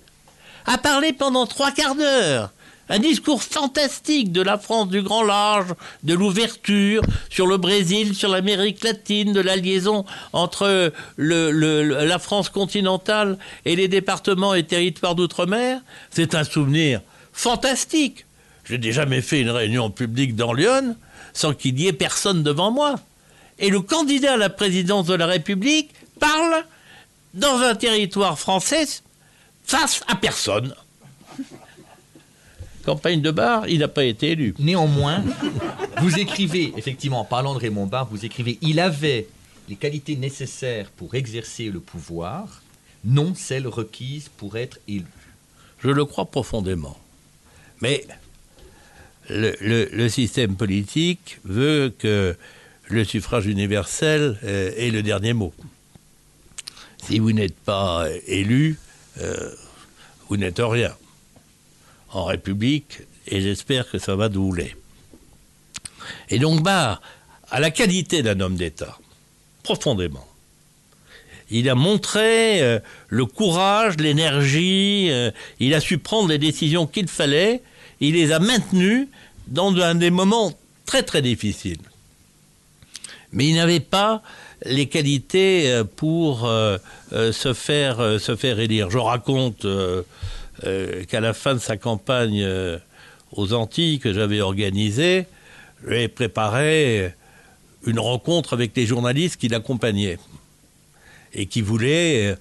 [0.66, 2.52] a parlé pendant trois quarts d'heure.
[2.90, 8.28] Un discours fantastique de la France du grand large, de l'ouverture sur le Brésil, sur
[8.30, 14.54] l'Amérique latine, de la liaison entre le- le- le- la France continentale et les départements
[14.54, 15.80] et territoires d'outre-mer.
[16.12, 17.00] C'est un souvenir
[17.32, 18.26] fantastique.
[18.66, 20.96] Je n'ai jamais fait une réunion publique dans Lyon
[21.34, 23.00] sans qu'il y ait personne devant moi.
[23.60, 26.64] Et le candidat à la présidence de la République parle
[27.34, 28.86] dans un territoire français
[29.64, 30.74] face à personne.
[32.86, 34.54] Campagne de bar, il n'a pas été élu.
[34.60, 35.24] Néanmoins,
[36.02, 39.28] vous écrivez, effectivement, en parlant de Raymond Barre, vous écrivez Il avait
[39.70, 42.62] les qualités nécessaires pour exercer le pouvoir,
[43.06, 45.06] non celles requises pour être élu.
[45.80, 46.98] Je le crois profondément.
[47.82, 48.06] Mais
[49.30, 52.36] le, système politique veut que
[52.90, 55.54] le suffrage universel euh, ait le dernier mot.
[57.08, 58.80] Si vous n'êtes pas euh, élu,
[59.20, 59.52] euh,
[60.30, 60.96] vous n'êtes rien
[62.12, 64.76] en République, et j'espère que ça va douler.
[66.30, 67.02] Et donc Barre
[67.50, 68.98] a la qualité d'un homme d'État,
[69.64, 70.26] profondément.
[71.50, 75.12] Il a montré euh, le courage, l'énergie,
[75.60, 77.62] il a su prendre les décisions qu'il fallait,
[78.10, 79.08] il les a maintenues
[79.48, 80.54] dans un des moments
[80.86, 81.82] très très difficiles.
[83.32, 84.22] Mais il n'avait pas
[84.66, 86.78] les qualités euh, pour euh,
[87.14, 88.00] euh, se, faire,
[88.60, 88.90] élire.
[88.90, 89.66] Je raconte
[91.10, 92.48] qu'à la fin de sa campagne
[93.32, 95.26] aux Antilles que j'avais organisée,
[95.88, 97.14] j'ai préparé
[97.86, 100.20] une rencontre avec les journalistes qui l'accompagnaient
[101.34, 102.38] et qui voulaient,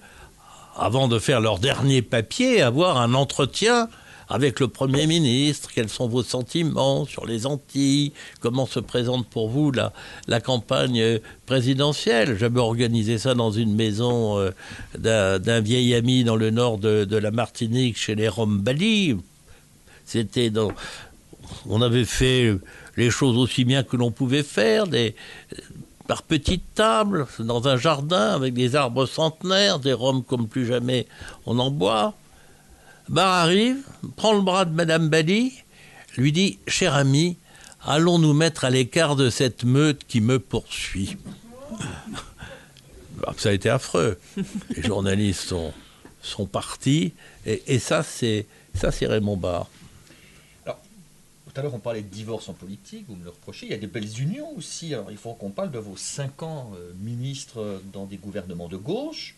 [0.77, 3.89] avant de faire leur dernier papier, avoir un entretien
[4.33, 5.69] avec le Premier ministre.
[5.73, 12.35] Quels sont vos sentiments sur les Antilles Comment se présente pour vous la, campagne présidentielle?
[12.39, 17.29] J'avais organisé ça dans une maison euh, d'un vieil ami dans le nord de, la
[17.29, 19.17] Martinique, chez les Rombali.
[20.03, 20.71] C'était dans...
[21.69, 22.57] On avait fait
[22.97, 24.85] les choses aussi bien que l'on pouvait faire,
[26.07, 31.05] par petites tables, dans un jardin, avec des arbres centenaires, des rhums comme plus jamais
[31.45, 32.15] on en boit.
[33.09, 33.83] Barre arrive,
[34.15, 35.53] prend le bras de Madame Bali,
[36.17, 37.37] lui dit Cher ami,
[37.81, 41.17] allons nous mettre à l'écart de cette meute qui me poursuit?
[43.17, 44.17] Bah, Ça a été affreux.
[44.75, 45.73] Les journalistes sont,
[46.21, 47.13] sont partis,
[47.45, 49.69] et, et Ça, c'est Raymond Barre.
[50.65, 50.79] Alors,
[51.45, 53.65] tout à l'heure, on parlait de divorce en politique, vous me le reprochez.
[53.65, 54.93] Il y a des belles unions aussi.
[54.93, 58.77] Alors, il faut qu'on parle de vos cinq ans euh, ministres dans des gouvernements de
[58.77, 59.35] gauche,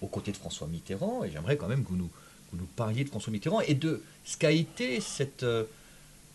[0.00, 1.24] aux côtés de François Mitterrand.
[1.24, 2.10] Et j'aimerais quand même que vous nous,
[2.54, 5.64] vous nous parliez de François Mitterrand et de ce qu'a été cette euh,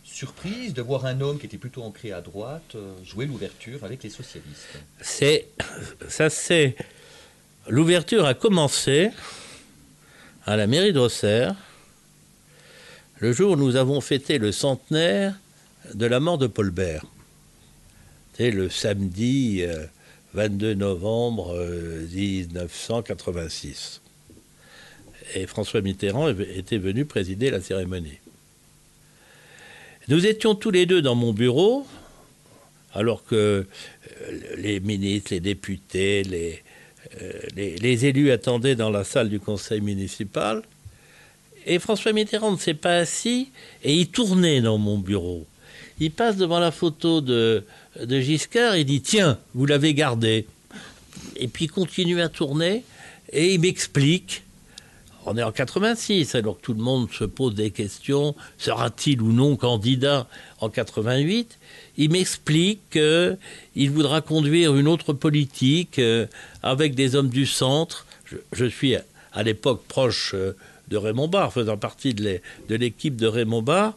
[0.04, 4.04] surprise de voir un homme qui était plutôt ancré à droite euh, jouer l'ouverture avec
[4.04, 4.80] les socialistes.
[5.02, 5.48] C'est
[6.10, 6.76] ça, c'est
[7.68, 9.12] l'ouverture a commencé
[10.46, 11.56] à la mairie d'Auxerre
[13.20, 15.36] le jour où nous avons fêté le centenaire
[15.94, 17.06] de la mort de Paul Bert.
[18.36, 19.64] C'est le samedi
[20.34, 21.54] 22 novembre
[22.14, 24.02] 1986.
[25.36, 28.20] Et François Mitterrand était venu présider la cérémonie.
[30.08, 31.86] Nous étions tous les deux dans mon bureau,
[32.94, 36.64] alors que euh, les ministres, les députés, les,
[37.22, 40.64] euh, les, les, élus attendaient dans la salle du conseil municipal.
[41.66, 43.50] Et François Mitterrand ne s'est pas assis
[43.84, 45.46] et il tournait dans mon bureau.
[46.00, 47.64] Il passe devant la photo de,
[48.02, 50.48] de Giscard, il dit Tiens, vous l'avez gardé.
[51.36, 52.84] Et puis il continue à tourner
[53.32, 54.44] et il m'explique
[55.26, 59.32] on est en 86, alors que tout le monde se pose des questions, sera-t-il ou
[59.32, 60.28] non candidat
[60.62, 61.58] en 88
[61.98, 66.26] Il m'explique qu'il voudra conduire une autre politique euh,
[66.64, 68.06] avec des hommes du centre.
[68.54, 68.96] Je, suis
[69.34, 70.56] à l'époque proche euh,
[70.88, 73.96] de Raymond Barre, faisant partie de l'équipe de Raymond Barre,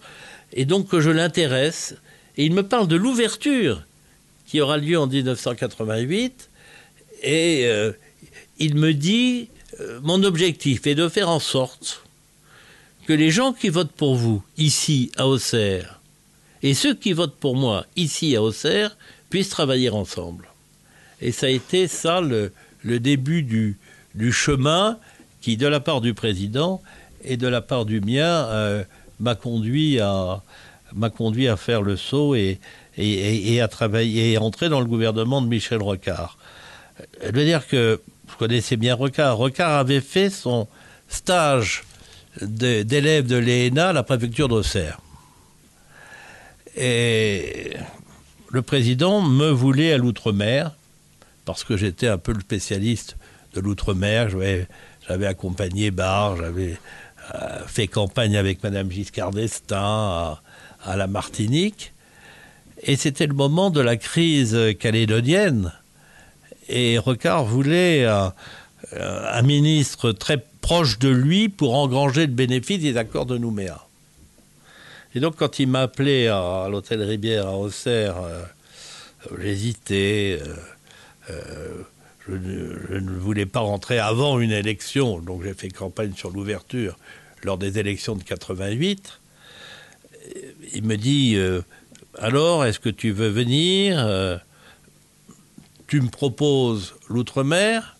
[0.52, 1.94] et donc que je l'intéresse.
[2.36, 3.82] Et il me parle de l'ouverture
[4.46, 6.50] qui aura lieu en 1988,
[7.22, 7.92] et euh,
[8.58, 9.48] il me dit
[10.02, 12.02] mon objectif est de faire en sorte
[13.06, 16.00] que les gens qui votent pour vous ici à Auxerre
[16.62, 18.96] et ceux qui votent pour moi ici à Auxerre
[19.30, 20.48] puissent travailler ensemble.
[21.20, 22.52] Et ça a été ça le,
[22.84, 23.78] début du,
[24.32, 24.98] chemin
[25.40, 26.82] qui, de la part du président
[27.24, 28.84] et de la part du mien, euh,
[29.20, 30.42] m'a conduit à
[30.94, 32.58] m'a conduit à faire le saut et,
[33.60, 36.36] à travailler et entrer dans le gouvernement de Michel Rocard.
[37.22, 38.02] Je veux dire que
[38.32, 39.36] vous connaissez bien Rocard.
[39.36, 40.66] Rocard avait fait son
[41.08, 41.84] stage
[42.40, 45.00] d'élève de, l'ENA à la préfecture d'Auxerre.
[46.74, 47.76] Et
[48.48, 50.72] le président me voulait à l'outre-mer,
[51.44, 53.16] parce que j'étais un peu le spécialiste
[53.52, 54.30] de l'outre-mer.
[54.30, 56.78] J'avais accompagné Barre, j'avais
[57.34, 60.38] euh, fait campagne avec Madame Giscard d'Estaing
[60.82, 61.92] à la Martinique.
[62.82, 65.72] Et c'était le moment de la crise calédonienne
[66.68, 68.28] et Rocard voulait euh,
[68.92, 73.86] un ministre très proche de lui pour engranger le bénéfice des accords de Nouméa.
[75.14, 78.42] Et donc, quand il m'a appelé à, l'hôtel Ribière à Auxerre, euh,
[79.38, 80.40] j'hésitais.
[80.42, 80.54] Euh,
[81.30, 81.82] euh,
[82.28, 86.96] je, ne voulais pas rentrer avant une élection, donc j'ai fait campagne sur l'ouverture
[87.42, 89.20] lors des élections de 88.
[90.74, 91.62] Il me dit euh,
[92.18, 94.36] Alors, est-ce que tu veux venir euh,
[95.92, 97.98] tu me proposes l'outre-mer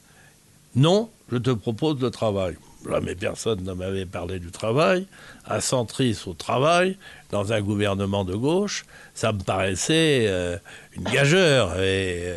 [0.74, 2.56] Non, je te propose le travail.
[2.88, 5.06] Jamais personne ne m'avait parlé du travail.
[5.46, 6.96] Un centriste au travail,
[7.30, 10.56] dans un gouvernement de gauche, ça me paraissait euh,
[10.96, 12.36] une gageure et euh,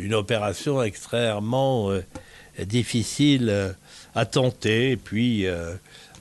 [0.00, 2.02] une opération extrêmement euh,
[2.64, 3.76] difficile
[4.16, 4.90] à tenter.
[4.90, 5.46] Et puis,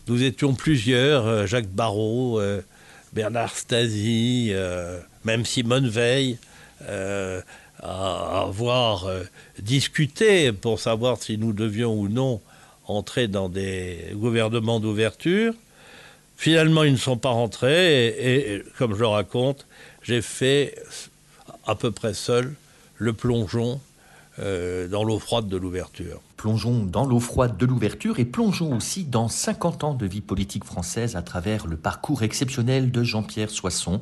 [0.08, 2.40] nous étions plusieurs, Jacques Barrault,
[3.14, 4.54] Bernard Stasi,
[5.24, 6.38] même Simone Veil.
[7.88, 9.24] À avoir euh,
[9.60, 12.42] discuté pour savoir si nous devions ou non
[12.88, 15.54] entrer dans des gouvernements d'ouverture.
[16.36, 19.68] Finalement, ils ne sont pas rentrés et, et comme je le raconte,
[20.02, 20.76] j'ai fait
[21.68, 22.56] à peu près seul
[22.98, 23.80] le plongeon
[24.40, 26.20] euh, dans l'eau froide de l'ouverture.
[26.36, 30.66] Plongeons dans l'eau froide de l'ouverture et plongeons aussi dans 50 ans de vie politique
[30.66, 34.02] française à travers le parcours exceptionnel de Jean-Pierre Soisson,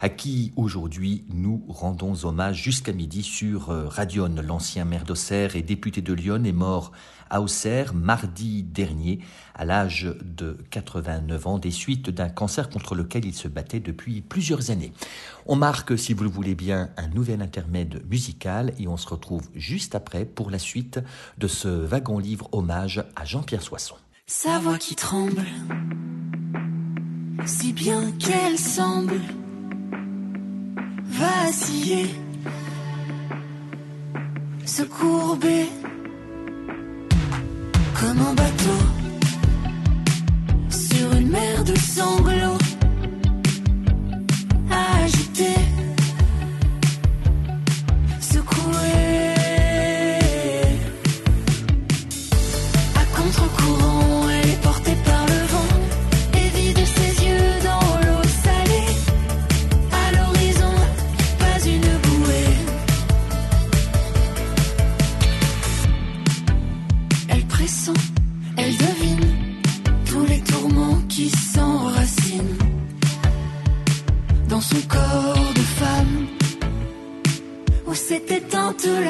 [0.00, 4.34] à qui aujourd'hui nous rendons hommage jusqu'à midi sur euh, Radion.
[4.42, 6.92] L'ancien maire d'Auxerre et député de Lyon est mort
[7.30, 9.20] à Auxerre mardi dernier
[9.54, 14.20] à l'âge de 89 ans des suites d'un cancer contre lequel il se battait depuis
[14.20, 14.92] plusieurs années.
[15.46, 19.48] On marque, si vous le voulez bien, un nouvel intermède musical et on se retrouve
[19.54, 21.00] juste après pour la suite
[21.38, 23.96] de ce wagon livre hommage à Jean-Pierre Soisson.
[24.26, 25.44] Sa voix qui tremble,
[27.46, 29.20] si bien qu'elle semble
[31.08, 32.14] vaciller,
[34.64, 35.66] se courber
[38.00, 38.80] comme un bateau
[40.70, 42.58] sur une mer de sanglots.
[44.70, 45.23] Agité,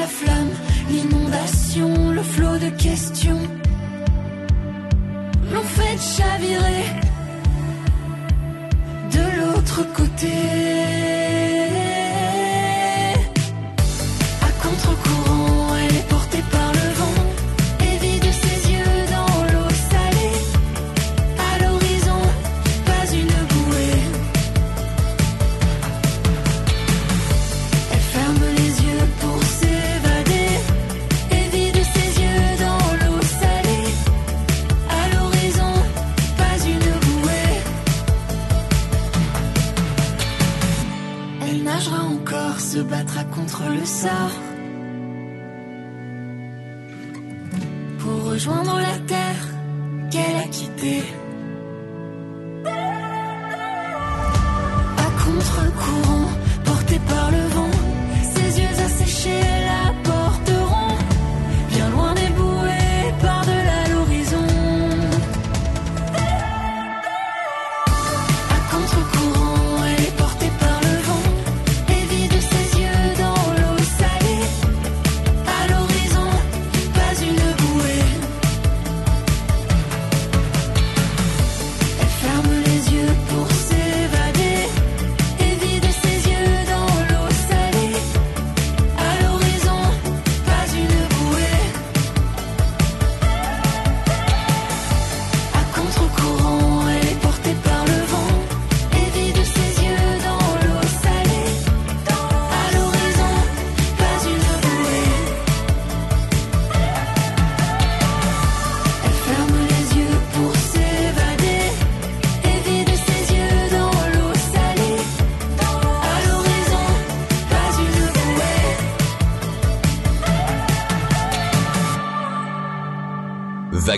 [0.07, 0.51] flammes,
[0.91, 3.41] l'inondation, le flot de questions
[5.53, 6.85] l'ont fait chavirer
[9.13, 11.84] de l'autre côté.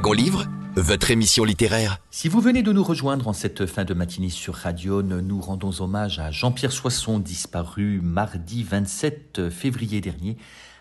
[0.07, 0.47] Wagon Livre,
[0.77, 1.99] votre émission littéraire.
[2.13, 5.73] Si vous venez de nous rejoindre en cette fin de matinée sur Radio, nous rendons
[5.81, 10.37] hommage à Jean-Pierre Soisson, disparu mardi 27 février dernier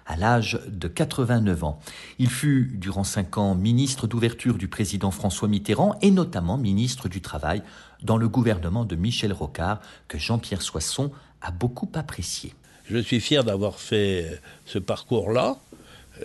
[0.06, 1.80] à l'âge de 89 ans.
[2.20, 7.20] Il fut durant cinq ans ministre d'ouverture du président François Mitterrand et notamment ministre du
[7.20, 7.64] Travail
[8.04, 11.12] dans le gouvernement de Michel Rocard que Jean-Pierre Soisson
[11.42, 12.54] a beaucoup apprécié.
[12.88, 15.58] Je suis fier d'avoir fait ce parcours-là.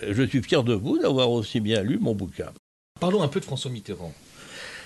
[0.07, 2.51] Je suis fier de vous d'avoir aussi bien lu mon bouquin.
[3.01, 4.13] Parlons un peu de François Mitterrand,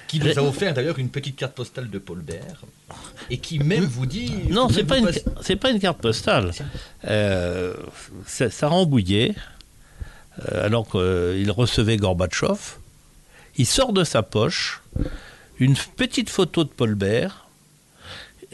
[0.08, 2.62] qui nous a offert d'ailleurs une petite carte postale de Paul Bert,
[3.30, 4.32] et qui même vous dit...
[4.50, 6.52] Non, c'est pas une, passe- c'est pas une carte postale.
[7.06, 7.76] Euh,
[8.26, 9.36] ça, ça rembouillait,
[10.40, 12.78] euh, alors qu'il recevait Gorbatchev.
[13.58, 14.82] Il sort de sa poche
[15.60, 17.48] une petite photo de Paul Bert,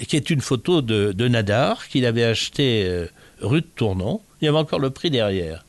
[0.07, 3.05] qui est une photo de, de Nadar, qu'il avait acheté euh,
[3.41, 4.21] rue de Tournon.
[4.41, 5.63] Il y avait encore le prix derrière.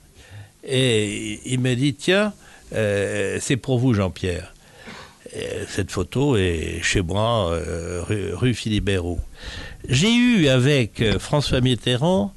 [0.64, 2.32] Et il m'a dit, tiens,
[2.74, 4.54] euh, c'est pour vous, Jean-Pierre.
[5.34, 9.04] Et Cette photo est chez moi, euh, rue, rue Philibert.
[9.88, 12.34] J'ai eu avec euh, François Mitterrand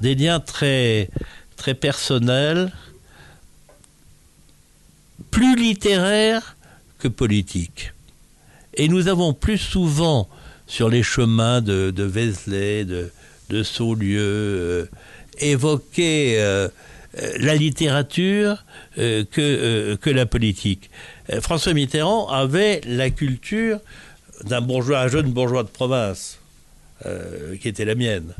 [0.00, 1.08] des liens très,
[1.56, 2.72] très personnels,
[5.30, 6.56] plus littéraires
[6.98, 7.92] que politiques.
[8.74, 10.28] Et nous avons plus souvent,
[10.66, 14.86] sur les chemins de, de Vézelay, de, Saulieu, euh,
[15.38, 16.68] évoqué euh, euh,
[17.38, 18.64] la littérature
[18.98, 20.90] euh, que, euh, que la politique.
[21.30, 23.80] Euh, François Mitterrand avait la culture
[24.44, 26.38] d'un bourgeois, un jeune bourgeois de province,
[27.06, 28.34] euh, qui était la mienne,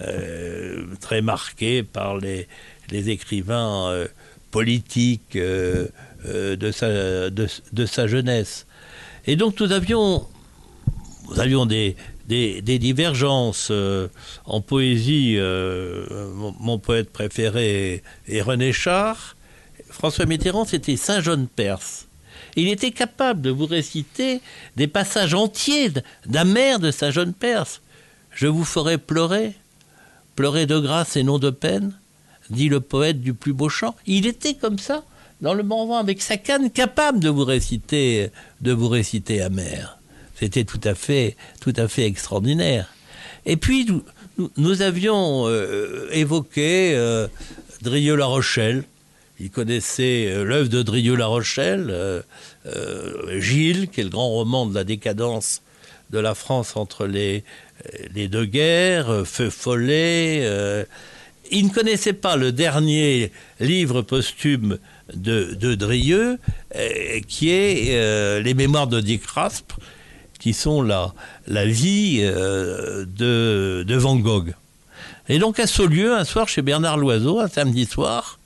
[0.00, 2.48] euh, très marqué par les,
[2.90, 4.08] les écrivains euh,
[4.50, 5.86] politiques euh,
[6.26, 8.66] euh, de, sa, de sa jeunesse.
[9.26, 10.26] Et donc nous avions,
[11.28, 11.96] nous avions des,
[12.28, 14.08] des, divergences euh,
[14.44, 15.34] en poésie.
[15.38, 19.36] euh, mon, poète préféré est, René Char.
[19.90, 22.06] François Mitterrand, c'était Saint-Jean-de-Perse.
[22.56, 24.40] Il était capable de vous réciter
[24.76, 25.90] des passages entiers
[26.44, 27.80] maire de Saint-Jean-de-Perse.
[28.30, 29.52] Je vous ferai pleurer,
[30.36, 31.92] pleurer de grâce et non de peine,
[32.50, 33.94] dit le poète du plus beau chant.
[34.06, 35.04] Il était comme ça,
[35.40, 39.98] dans le Morvan, avec sa canne, capable de vous réciter, de vous réciter amer.
[40.38, 42.92] C'était tout à fait, tout à fait extraordinaire.
[43.46, 43.86] Et puis
[44.38, 47.28] nous, nous- avions euh, évoqué euh,
[47.82, 48.84] Drieux-La Rochelle.
[49.38, 52.22] Il connaissait euh, l'œuvre de Drieux-La Rochelle,
[53.38, 55.62] Gilles, qui est le grand roman de la décadence
[56.10, 57.44] de la France entre les,
[58.28, 60.48] deux guerres, Feu Follet.
[61.50, 64.78] il ne connaissait pas le dernier livre posthume
[65.12, 66.38] de, de Drieux,
[67.28, 69.72] qui est Les Mémoires de Dick Rasp,
[70.44, 71.14] qui sont la,
[71.48, 74.52] la vie euh, de, de Van Gogh.
[75.30, 78.38] Et donc à Saulieu, un soir chez Bernard Loiseau, un samedi soir,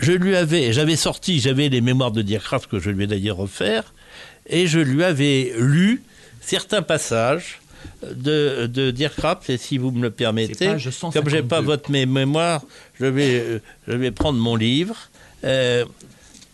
[0.00, 3.38] je lui avais, j'avais sorti, j'avais les mémoires de Dirkrat que je lui ai d'ailleurs
[3.38, 3.94] offert,
[4.48, 6.02] et je lui avais lu
[6.40, 7.60] certains passages
[8.04, 11.20] de, de Dirkrat, et si vous me le permettez, C'est page 152.
[11.20, 12.62] comme j'ai pas votre mé- mémoire,
[12.98, 14.96] je vais, je vais prendre mon livre,
[15.44, 15.84] euh,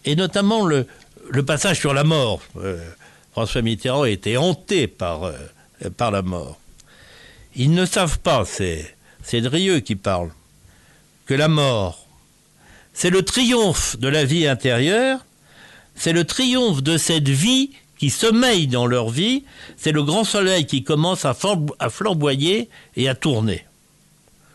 [0.04, 0.84] et notamment le,
[1.30, 2.42] le passage sur la mort.
[2.58, 2.76] Euh,
[3.39, 5.36] François Mitterrand était hanté par, euh,
[5.97, 6.59] par la mort.
[7.55, 8.97] Ils ne savent pas, c'est,
[9.32, 10.32] Drieux qui parle,
[11.24, 12.05] que la mort,
[12.93, 15.20] c'est le triomphe de la vie intérieure,
[15.95, 19.45] c'est le triomphe de cette vie qui sommeille dans leur vie,
[19.76, 21.32] c'est le grand soleil qui commence à
[21.91, 23.64] flamboyer et à tourner.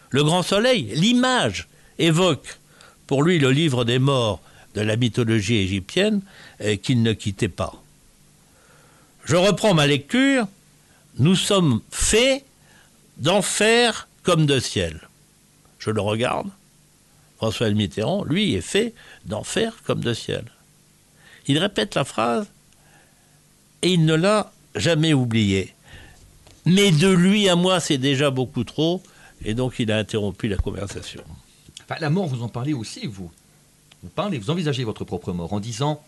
[0.09, 1.69] Le grand soleil, l'image,
[1.99, 2.59] évoque
[3.07, 4.41] pour lui le livre des morts
[4.75, 6.19] de la mythologie égyptienne
[6.59, 7.82] euh, qu'il ne quittait pas.
[9.25, 10.47] Je reprends ma lecture.
[11.19, 12.45] Nous sommes faits
[13.17, 15.07] d'enfer comme de ciel.
[15.79, 16.49] Je le regarde.
[17.37, 18.93] François Mitterrand, lui, est fait
[19.25, 20.45] d'enfer comme de ciel.
[21.47, 22.47] Il répète la phrase
[23.81, 25.73] et il ne l'a jamais oubliée.
[26.65, 29.03] Mais de lui à moi, c'est déjà beaucoup trop.
[29.43, 31.23] Et donc, il a interrompu la conversation.
[31.99, 33.29] La mort, vous en parlez aussi, vous.
[34.01, 36.01] Vous parlez, vous envisagez votre propre mort en disant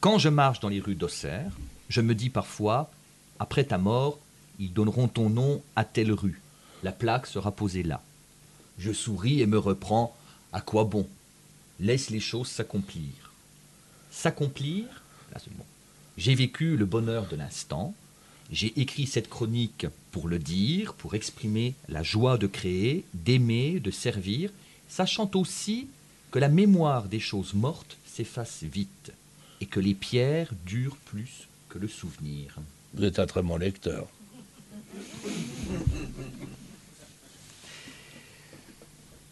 [0.00, 1.50] Quand je marche dans les rues d'Auxerre,
[1.88, 2.90] je me dis parfois
[3.38, 4.18] Après ta mort,
[4.58, 6.40] ils donneront ton nom à telle rue.
[6.82, 8.02] La plaque sera posée là.
[8.78, 10.16] Je souris et me reprends
[10.52, 11.08] À quoi bon?
[11.80, 13.32] Laisse les choses s'accomplir.
[14.10, 14.84] S'accomplir?
[16.16, 17.94] J'ai vécu le bonheur de l'instant.
[18.50, 23.90] J'ai écrit cette chronique pour le dire, pour exprimer la joie de créer, d'aimer, de
[23.90, 24.50] servir,
[24.88, 25.88] sachant aussi
[26.30, 29.12] que la mémoire des choses mortes s'efface vite
[29.60, 32.56] et que les pierres durent plus que le souvenir.
[32.94, 34.06] Vous êtes un très bon lecteur.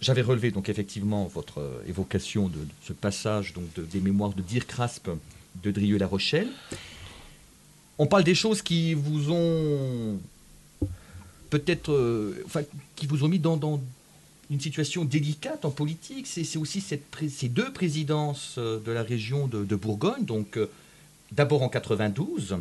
[0.00, 4.34] J'avais relevé donc effectivement votre euh, évocation de, de ce passage donc de- des mémoires
[4.34, 4.42] de
[4.76, 5.08] Rasp
[5.64, 6.48] de Drieux-La Rochelle.
[7.98, 10.18] On parle des choses qui vous ont
[11.48, 12.60] peut-être, euh, enfin,
[12.94, 13.80] qui vous ont mis dans, dans
[14.50, 16.26] une situation délicate en politique.
[16.26, 20.24] C'est aussi cette ces deux présidences euh, de la région de, de Bourgogne.
[20.26, 20.58] Donc,
[21.36, 22.56] d'abord en 92,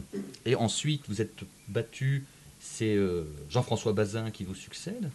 [0.46, 2.26] et ensuite vous êtes battu.
[2.60, 5.10] C'est euh, Jean-François Bazin qui vous succède.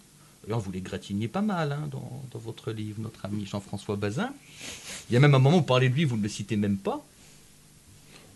[0.45, 4.33] D'ailleurs, vous les gratiniez pas mal hein, dans, dans votre livre, notre ami Jean-François Bazin.
[5.11, 6.57] Il y a même un moment où vous parlez de lui, vous ne le citez
[6.57, 7.05] même pas.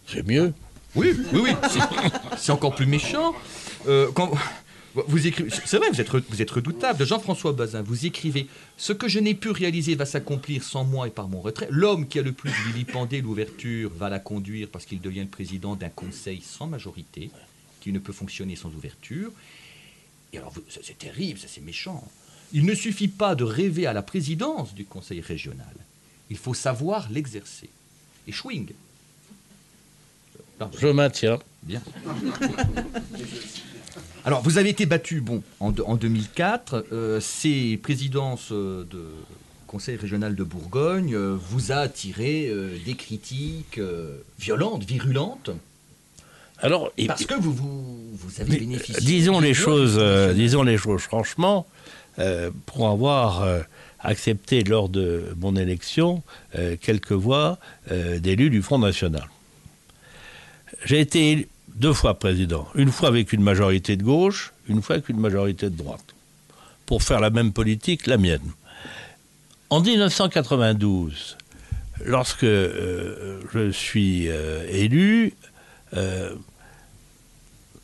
[0.07, 0.53] C'est mieux.
[0.97, 1.51] Oui, oui, oui.
[1.71, 3.35] c'est- C'est encore plus méchant.
[3.89, 4.33] Euh, quand
[4.95, 6.99] vous écrivez, c'est vrai, vous êtes, re- vous êtes redoutable.
[6.99, 11.07] De Jean-François Bazin, vous écrivez Ce que je n'ai pu réaliser va s'accomplir sans moi
[11.09, 11.67] et par mon retrait.
[11.71, 15.75] L'homme qui a le plus vilipendé l'ouverture va la conduire parce qu'il devient le président
[15.77, 17.31] d'un conseil sans majorité,
[17.81, 19.31] qui ne peut fonctionner sans ouverture.
[20.33, 22.07] Et alors, c'est terrible, ça c'est méchant.
[22.53, 25.75] Il ne suffit pas de rêver à la présidence du conseil régional.
[26.31, 27.69] Il faut savoir l'exercer.
[28.29, 28.71] Et Schwing.
[30.59, 30.79] Pardon.
[30.81, 31.39] Je maintiens.
[31.65, 31.83] Bien.
[34.25, 36.87] Alors, vous avez été battu, bon, en, de- en 2004.
[36.93, 39.05] euh, ces présidences euh, de
[39.67, 43.81] Conseil régional de Bourgogne euh, vous a attiré euh, des critiques
[44.39, 45.51] violentes, virulentes,
[46.59, 49.01] Alors, il- parce que vous, vous, vous avez bénéficié.
[49.05, 49.99] disons les choses,
[50.35, 51.67] disons les choses franchement,
[52.67, 53.45] pour avoir
[54.01, 56.23] accepté lors de mon élection
[56.81, 57.59] quelques voix
[57.91, 59.29] d'élus du Front National.
[60.85, 64.97] J'ai été élu deux fois président, une fois avec une majorité de gauche, une fois
[64.97, 66.15] avec une majorité de droite,
[66.87, 68.53] pour faire la même politique, la mienne.
[69.71, 71.37] En 1992,
[72.05, 75.35] lorsque euh, je suis euh, élu,
[75.97, 76.35] euh,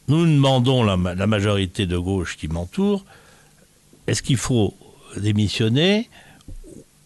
[0.09, 3.05] nous demandons la, la majorité de gauche qui m'entoure,
[4.07, 4.75] est-ce qu'il faut
[5.17, 6.09] démissionner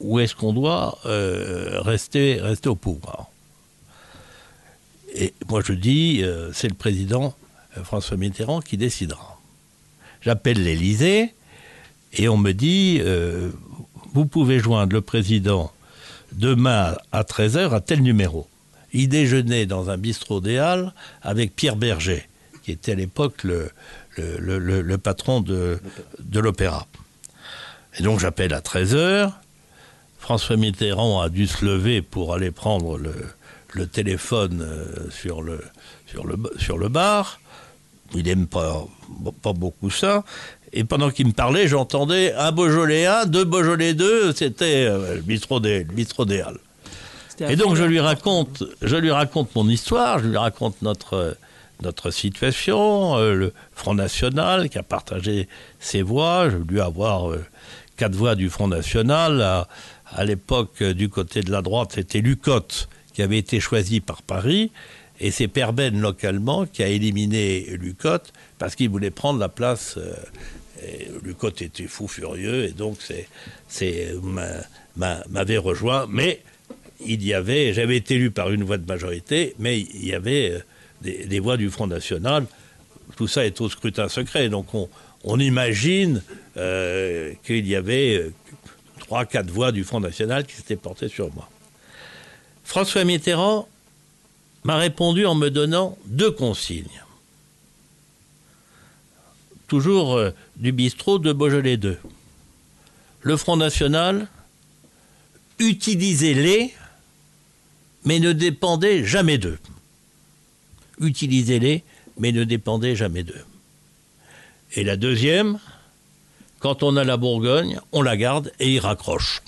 [0.00, 3.28] ou est-ce qu'on doit rester, rester au pouvoir?
[5.14, 7.34] Et moi je dis, euh, c'est le président
[7.78, 9.40] euh, François Mitterrand qui décidera.
[10.20, 11.34] J'appelle l'Élysée
[12.14, 13.50] et on me dit, euh,
[14.12, 15.72] vous pouvez joindre le président
[16.32, 18.48] demain à 13h à tel numéro.
[18.92, 20.92] Il déjeunait dans un bistrot des Halles
[21.22, 22.28] avec Pierre Berger,
[22.64, 23.70] qui était à l'époque le,
[24.96, 25.80] patron de,
[26.18, 26.86] de l'opéra.
[27.98, 29.32] Et donc j'appelle à 13h.
[30.18, 33.14] François Mitterrand a dû se lever pour aller prendre le,
[33.74, 35.60] le téléphone euh, sur, le,
[36.06, 37.40] sur, le, sur le bar.
[38.14, 38.86] Il n'aime pas,
[39.42, 40.24] pas beaucoup ça.
[40.72, 46.52] Et pendant qu'il me parlait, j'entendais un Beaujolais 1, deux Beaujolais 2, c'était euh, le.
[47.28, 50.82] C'était à Et donc je lui raconte, je lui raconte mon histoire, je lui raconte
[50.82, 51.36] notre
[51.82, 53.16] notre situation.
[53.16, 55.48] Euh, le Front National qui a partagé
[55.78, 56.50] ses voix.
[56.50, 57.44] J'ai dû avoir euh,
[57.96, 59.42] quatre voix du Front National.
[59.42, 59.68] À,
[60.12, 64.70] à l'époque, du côté de la droite, c'était Lucotte qui avait été choisi par Paris.
[65.20, 69.94] Et c'est Perben localement qui a éliminé Lucotte parce qu'il voulait prendre la place.
[69.96, 70.12] euh,
[70.86, 73.28] et Lucotte était fou furieux et donc c'est,
[73.68, 74.64] c'est m'a-
[74.96, 76.06] m'a- m'avait rejoint.
[76.10, 76.42] Mais
[77.06, 80.50] il y avait, j'avais été élu par une voix de majorité, mais il y avait
[80.50, 80.58] euh,
[81.26, 82.46] des, voix du Front National.
[83.16, 84.66] Tout ça est au scrutin secret, donc
[85.22, 86.22] on, imagine
[86.56, 88.30] euh, qu'il y avait
[88.98, 91.48] trois, quatre voix du Front National qui s'étaient portées sur moi.
[92.64, 93.68] François Mitterrand
[94.64, 97.02] m'a répondu en me donnant deux consignes.
[99.68, 101.98] Toujours euh, du bistrot de Beaujolais 2.
[103.20, 104.28] Le Front National,
[105.58, 106.74] utilisez-les,
[108.04, 109.58] mais ne dépendez jamais d'eux.
[111.00, 111.82] Utilisez-les,
[112.18, 113.44] mais ne dépendez jamais d'eux.
[114.72, 115.58] Et la deuxième,
[116.58, 119.42] quand on a la Bourgogne, on la garde et il raccroche.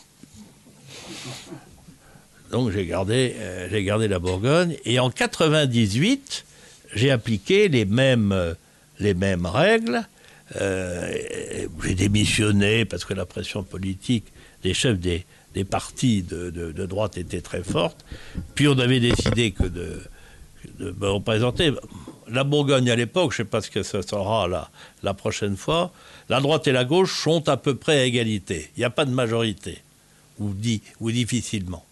[2.51, 4.77] Donc j'ai gardé, euh, j'ai gardé la Bourgogne.
[4.85, 6.45] Et en 98,
[6.95, 8.55] j'ai appliqué les mêmes, euh,
[9.01, 10.03] les mêmes règles.
[10.61, 11.13] Euh,
[11.85, 14.25] j'ai démissionné parce que la pression politique
[14.63, 15.25] des chefs des,
[15.55, 18.05] des partis de, de- droite était très forte.
[18.55, 20.01] Puis on avait décidé que de,
[20.81, 21.73] me représenter.
[22.29, 24.71] La Bourgogne à l'époque, je ne sais pas ce que ce sera la,
[25.03, 25.93] la prochaine fois,
[26.29, 28.71] la droite et la gauche sont à peu près à égalité.
[28.77, 29.79] Il n'y a pas de majorité,
[30.39, 31.85] ou, di- ou difficilement.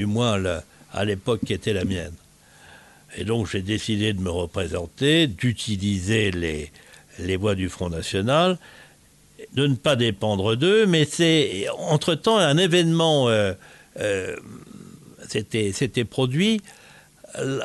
[0.00, 0.42] Du moins
[0.94, 2.14] à l'époque qui était la mienne.
[3.18, 6.72] Et donc j'ai décidé de me représenter, d'utiliser les,
[7.18, 8.56] les voix du Front National,
[9.52, 13.52] de ne pas dépendre d'eux, mais c'est entre-temps un événement euh,
[14.00, 14.36] euh,
[15.28, 16.62] s'était produit.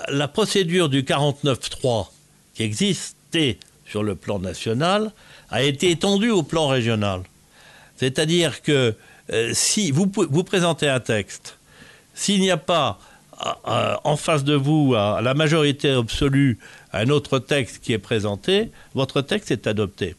[0.09, 2.07] La, procédure du 49-3
[2.53, 5.13] qui existait sur le plan national
[5.51, 7.21] a été étendue au plan régional.
[7.95, 8.93] C'est-à-dire que
[9.31, 11.55] euh, si vous, vous présentez un texte,
[12.15, 12.99] s'il n'y a pas
[13.37, 16.57] à- à- en face de vous, à la majorité absolue,
[16.93, 20.15] un autre texte qui est présenté, votre texte est adopté.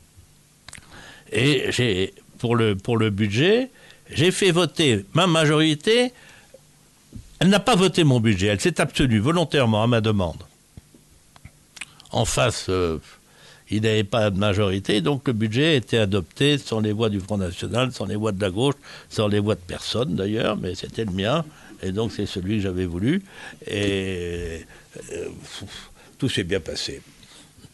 [1.33, 3.71] Et pour le, pour le budget,
[4.11, 6.13] j'ai fait voter ma majorité.
[7.41, 10.43] Elle n'a pas voté mon budget, elle s'est abstenue volontairement à ma demande.
[12.13, 12.99] En face, euh,
[13.69, 17.19] il n'avait pas de majorité, donc le budget a été adopté sans les voix du
[17.21, 18.77] Front National, sans les voix de la gauche,
[19.11, 21.45] sans les voix de personne d'ailleurs, mais c'était le mien,
[21.83, 23.23] et donc c'est celui que j'avais voulu,
[23.67, 24.65] et
[25.13, 25.29] euh,
[26.19, 27.01] tout s'est bien passé.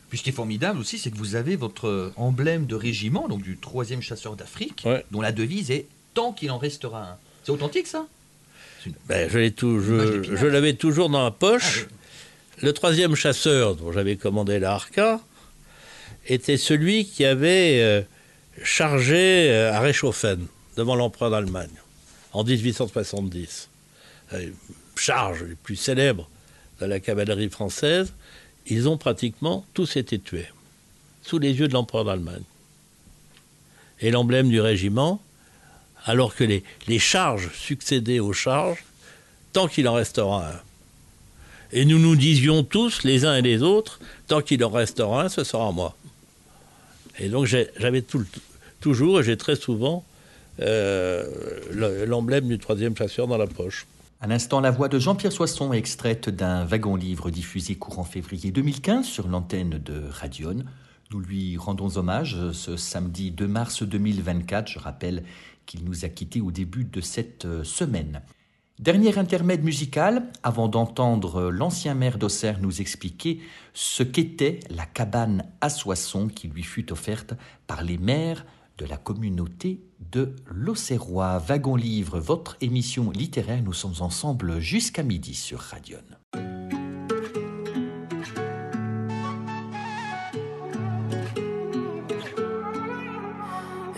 [0.08, 3.42] Puis ce qui est formidable aussi, c'est que vous avez votre emblème de régiment, donc
[3.42, 5.04] du troisième chasseur d'Afrique, Ouais.
[5.10, 7.16] dont la devise est tant qu'il en restera un.
[7.44, 8.06] C'est authentique ça?
[9.08, 11.86] Ben, je l'avais toujours dans la poche.
[11.88, 15.20] Ah, Le troisième chasseur dont j'avais commandé la Arca
[16.26, 18.02] était celui qui avait euh,
[18.62, 20.46] chargé euh, à Reichshofen
[20.76, 21.70] devant l'empereur d'Allemagne
[22.32, 23.68] en 1870.
[24.34, 24.50] Euh,
[24.94, 26.28] charge les plus célèbres
[26.80, 28.12] de la cavalerie française.
[28.66, 30.48] Ils ont pratiquement tous été tués
[31.22, 32.42] sous les yeux de l'empereur d'Allemagne.
[34.00, 35.22] Et l'emblème du régiment,
[36.04, 38.84] alors que les, charges succédaient aux charges,
[39.52, 40.60] tant qu'il en restera un.
[41.72, 45.28] Et nous nous disions tous, les uns et les autres, tant qu'il en restera un,
[45.28, 45.96] ce sera moi.
[47.18, 48.04] Et donc j'avais
[48.80, 50.04] toujours, et j'ai très souvent,
[50.60, 51.26] euh,
[51.70, 53.86] le- l'emblème du troisième chasseur dans la poche.
[54.22, 59.04] À l'instant, la voix de Jean-Pierre Soisson est extraite d'un wagon-livre diffusé courant février 2015
[59.04, 60.58] sur l'antenne de Radion.
[61.10, 64.68] Nous lui rendons hommage ce samedi 2 mars 2024.
[64.68, 65.24] Je rappelle
[65.66, 68.22] qu'il nous a quittés au début de cette euh, semaine.
[68.78, 73.40] Dernier intermède musical, avant d'entendre l'ancien maire d'Auxerre nous expliquer
[73.74, 77.34] ce qu'était la cabane à Soissons qui lui fut offerte
[77.66, 78.46] par les maires
[78.78, 81.38] de la communauté de l'Auxerrois.
[81.38, 85.98] Wagon Livre, votre émission littéraire, nous sommes ensemble jusqu'à midi sur Radion.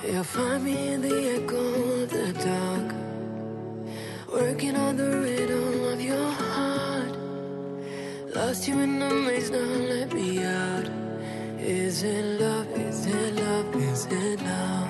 [0.06, 2.94] You'll find me in the echo of the dark,
[4.32, 7.16] working on the rhythm of your heart.
[8.34, 10.88] Lost you in the maze, now let me out.
[11.58, 12.83] Is it love?
[13.04, 13.76] Is it love?
[13.76, 14.88] Is it love?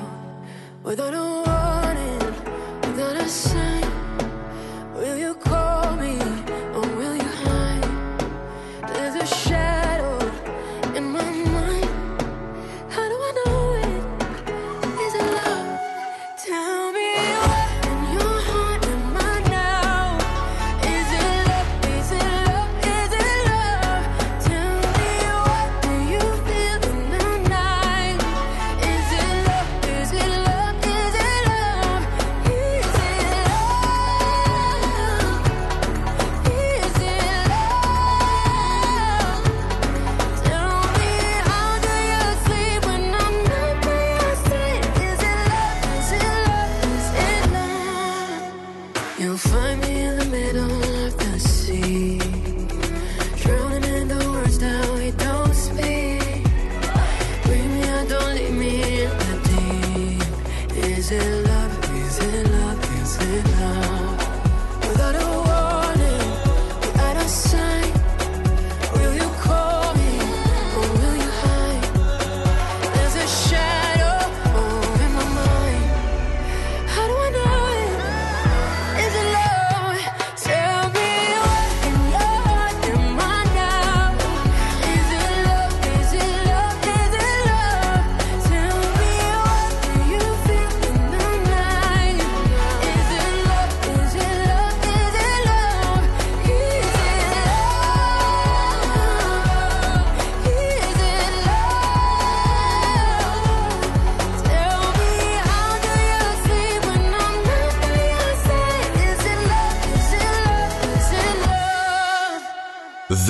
[0.85, 2.35] Without a warning,
[2.83, 3.91] without a sign,
[4.95, 5.64] will you call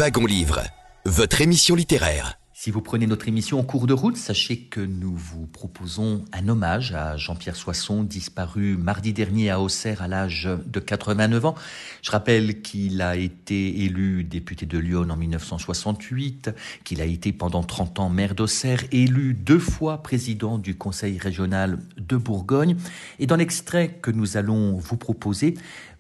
[0.05, 0.61] Livre,
[1.07, 2.39] votre émission littéraire.
[2.53, 6.49] Si vous prenez notre émission en cours de route, sachez que nous vous proposons un
[6.49, 11.55] hommage à Jean-Pierre Soisson, disparu mardi dernier à Auxerre à l'âge de 89 ans.
[12.03, 16.51] Je rappelle qu'il a été élu député de Lyon en 1968,
[16.85, 21.79] qu'il a été pendant 30 ans maire d'Auxerre, élu deux fois président du conseil régional
[21.97, 22.77] de Bourgogne.
[23.19, 25.55] Et dans l'extrait que nous allons vous proposer,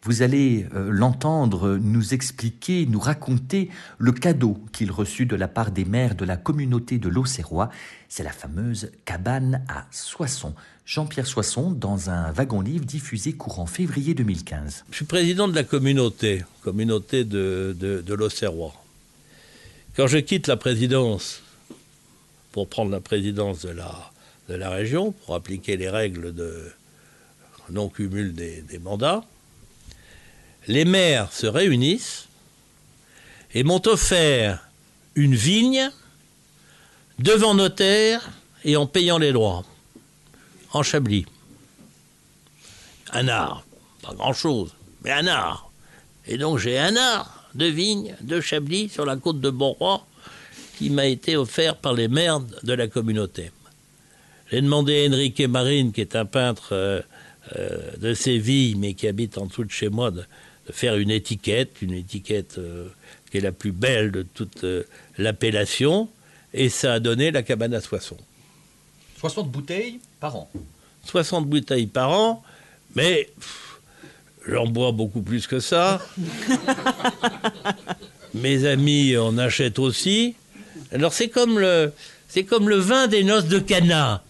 [0.04, 5.70] vous allez euh, l'entendre nous expliquer, nous raconter le cadeau qu'il reçut de la part
[5.70, 7.70] des maires de la communauté de l'Auxerrois.
[8.10, 10.54] C'est la fameuse cabane à Soissons.
[10.84, 14.84] Jean-Pierre Soisson dans un wagon-livre diffusé courant février 2015.
[14.90, 18.74] Je suis président de la communauté, communauté de, de, l'Auxerrois.
[19.96, 21.40] Quand je quitte la présidence
[22.52, 24.10] pour prendre la présidence de la,
[24.50, 26.70] de la région, pour appliquer les règles de
[27.70, 29.24] non-cumul des mandats,
[30.66, 32.28] les maires se réunissent
[33.54, 34.66] et m'ont offert
[35.14, 35.90] une vigne
[37.18, 38.30] devant notaire
[38.64, 39.64] et en payant les droits,
[40.72, 41.26] en Chablis.
[43.12, 43.64] Un art,
[44.02, 45.70] pas grand-chose, mais un art.
[46.26, 50.04] Et donc j'ai un art de vigne de Chablis sur la côte de Bonroi
[50.78, 53.52] qui m'a été offert par les maires de la communauté.
[54.50, 57.00] J'ai demandé à Enrique Marine, qui est un peintre euh,
[57.56, 60.10] euh, de Séville, mais qui habite en dessous de chez moi,
[60.66, 62.88] de faire une étiquette, une étiquette euh,
[63.30, 64.84] qui est la plus belle de toute euh,
[65.18, 66.08] l'appellation,
[66.52, 68.16] et ça a donné la cabane à Soissons.
[69.18, 70.50] 60 bouteilles par an.
[71.04, 72.42] 60 bouteilles par an,
[72.94, 73.28] mais
[74.48, 76.00] j'en bois beaucoup plus que ça.
[78.34, 80.34] Mes amis en achètent aussi.
[80.92, 81.92] Alors c'est comme le,
[82.28, 84.22] c'est comme le vin des noces de Cana.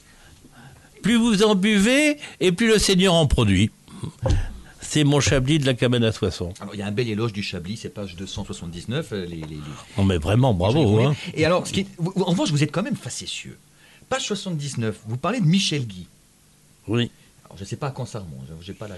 [1.03, 3.70] Plus vous en buvez, et plus le Seigneur en produit.
[4.95, 6.55] C'est mon chablis de la cabane à Soissons.
[6.61, 9.09] Alors il y a un bel éloge du Chablis, c'est page 279.
[9.12, 9.57] euh, Les, les- les-
[9.99, 11.01] Non mais vraiment, bravo.
[11.01, 11.16] Hein.
[11.34, 13.59] Et alors, ce qui est- vous- en revanche, vous êtes quand même facétieux.
[14.09, 16.07] Page 79, vous parlez de Michel Guy.
[16.86, 17.11] Oui.
[17.47, 18.95] Alors, je ne sais pas à quand ça remonte, j'ai pas la...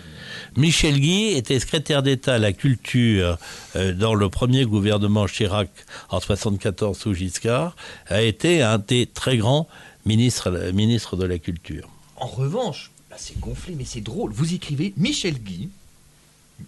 [0.55, 3.39] Michel Guy était secrétaire d'État à la culture
[3.77, 5.71] euh, dans le premier gouvernement Chirac
[6.11, 7.75] en 74 sous Giscard,
[8.09, 9.67] a été un des très grands
[10.05, 11.89] ministres, ministres de la culture.
[12.17, 14.31] En revanche, là c'est gonflé, mais c'est drôle.
[14.33, 15.71] Vous écrivez Michel Guy,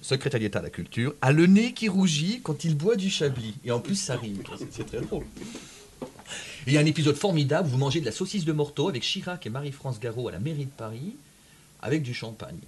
[0.03, 3.55] secrétaire d'État à la culture, a le nez qui rougit quand il boit du chablis.
[3.65, 4.43] Et en plus, ça rime.
[4.71, 5.25] C'est- très drôle.
[6.67, 9.47] Il y a un épisode formidable, vous mangez de la saucisse de Morteau avec Chirac
[9.47, 11.15] et Marie-France Garot à la mairie de Paris,
[11.81, 12.59] avec du champagne.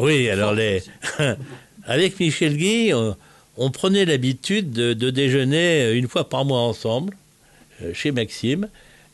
[0.00, 0.82] Oui, alors les...
[1.84, 3.14] avec Michel Guy, on,
[3.58, 7.14] on prenait l'habitude de, de déjeuner une fois par mois ensemble,
[7.82, 8.68] euh, chez Maxime,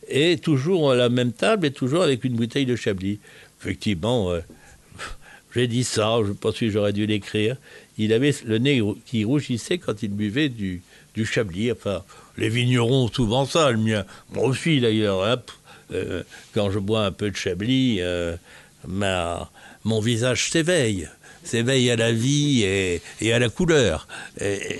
[0.07, 3.19] et toujours à la même table et toujours avec une bouteille de Chablis.
[3.61, 4.39] Effectivement, euh,
[5.53, 7.57] j'ai dit ça, je pense que j'aurais dû l'écrire.
[7.97, 10.81] Il avait le nez qui rougissait quand il buvait du,
[11.23, 11.71] Chablis.
[11.71, 12.03] Enfin,
[12.37, 14.05] les vignerons ont souvent ça, le mien.
[14.31, 15.21] Moi aussi d'ailleurs.
[15.91, 16.23] euh,
[16.53, 18.35] quand je bois un peu de Chablis, euh,
[18.87, 19.51] ma,
[19.83, 21.09] mon visage s'éveille,
[21.43, 24.07] s'éveille à la vie et, à la couleur.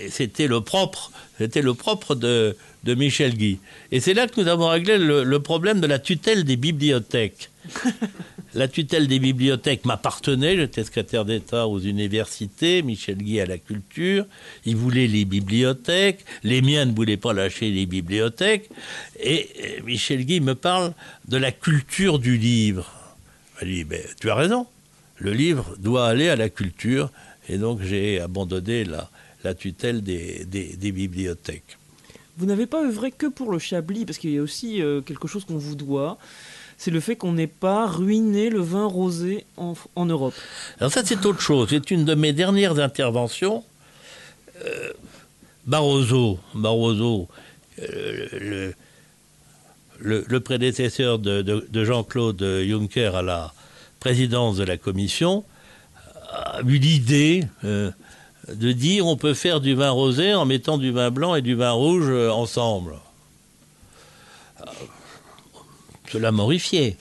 [0.09, 2.55] C'était le propre, c'était le propre de,
[2.85, 3.59] Michel Guy.
[3.91, 7.49] Et c'est là que nous avons réglé le problème de la tutelle des bibliothèques.
[8.53, 14.25] La tutelle des bibliothèques m'appartenait, j'étais secrétaire d'État aux universités, Michel Guy à la culture,
[14.65, 18.69] il voulait les bibliothèques, les miens ne voulaient pas lâcher les bibliothèques,
[19.21, 19.47] et
[19.85, 20.93] Michel Guy me parle
[21.29, 22.91] de la culture du livre.
[23.61, 24.67] Je lui dis, tu as raison,
[25.17, 27.09] le livre doit aller à la culture,
[27.47, 31.77] et donc j'ai abandonné la, tutelle des bibliothèques.
[32.37, 35.27] Vous n'avez pas œuvré que pour le Chablis, parce qu'il y a aussi euh, quelque
[35.27, 36.17] chose qu'on vous doit.
[36.81, 40.33] C'est le fait qu'on n'ait pas ruiné le vin rosé en, Europe.
[40.79, 41.67] Alors ça, c'est autre chose.
[41.69, 43.63] C'est une de mes dernières interventions.
[44.65, 44.91] Euh,
[45.67, 47.27] Barroso, Barroso
[47.83, 48.71] euh,
[49.99, 53.53] le, prédécesseur de, de- de Jean-Claude Juncker à la
[53.99, 55.43] présidence de la Commission,
[56.31, 57.91] a eu l'idée euh,
[58.51, 61.53] de dire on peut faire du vin rosé en mettant du vin blanc et du
[61.53, 62.95] vin rouge ensemble.
[66.11, 66.97] Cela m'horrifiait.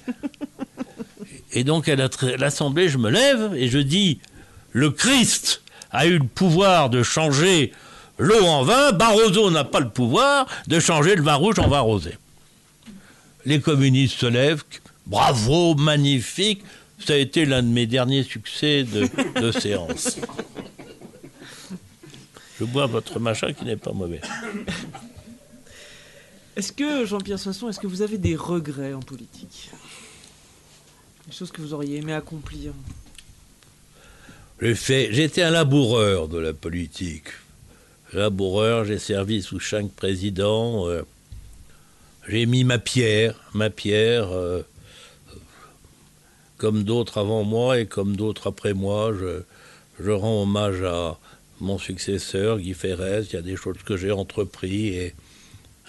[1.53, 4.21] Et donc à l'Assemblée, je me lève et je dis
[4.73, 7.73] le Christ a eu le pouvoir de changer
[8.19, 11.81] l'eau en vin, Barroso n'a pas le pouvoir de changer le vin rouge en vin
[11.81, 12.17] rosé.
[13.47, 14.63] Les communistes se lèvent,
[15.07, 16.63] bravo, magnifique,
[17.05, 20.19] ça a été l'un de mes derniers succès de séance.
[22.61, 24.21] Je bois votre machin qui n'est pas mauvais.
[26.57, 29.70] Est-ce que, Jean-Pierre Soisson, est-ce que vous avez des regrets en politique?
[31.26, 32.72] Des choses que vous auriez aimé accomplir?
[34.61, 37.28] J'étais un laboureur de la politique.
[38.12, 40.88] Laboureur, j'ai servi sous cinq présidents.
[40.88, 41.03] euh,
[42.28, 44.62] j'ai mis ma pierre, ma pierre, euh,
[46.59, 49.12] comme d'autres avant moi et comme d'autres après moi.
[49.98, 51.18] Je, rends hommage à
[51.61, 53.22] mon successeur, Guy Ferrez.
[53.30, 55.14] Il y a des choses que j'ai entrepris et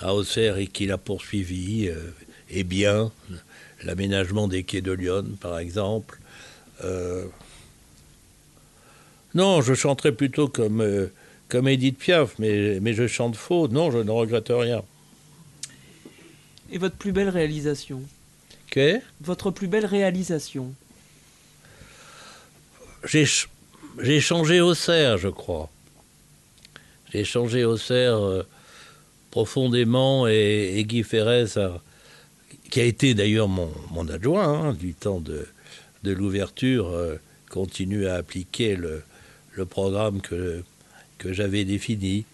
[0.02, 2.12] à Auxerre et qu'il a poursuivi, euh,
[2.49, 3.12] et bien.
[3.84, 6.20] L'aménagement des quais de Lyon, par exemple.
[6.84, 7.26] Euh,
[9.34, 11.12] non, je chanterais plutôt comme, euh,
[11.47, 13.68] comme Edith Piaf, mais, mais je chante faux.
[13.68, 14.84] Non, je ne regrette rien.
[16.72, 18.02] Et votre plus belle réalisation?
[18.70, 20.74] Que Votre plus belle réalisation?
[23.04, 23.26] J'ai
[23.99, 25.70] j'ai changé Auxerre, je crois.
[27.12, 28.47] J'ai changé Auxerre euh,
[29.32, 31.58] profondément et, Guy Ferrez,
[32.70, 33.72] qui a été d'ailleurs mon,
[34.10, 35.48] adjoint hein, du temps de,
[36.04, 37.16] l'ouverture, euh,
[37.50, 39.04] continue à appliquer le,
[39.66, 40.64] programme que,
[41.18, 42.26] que j'avais défini.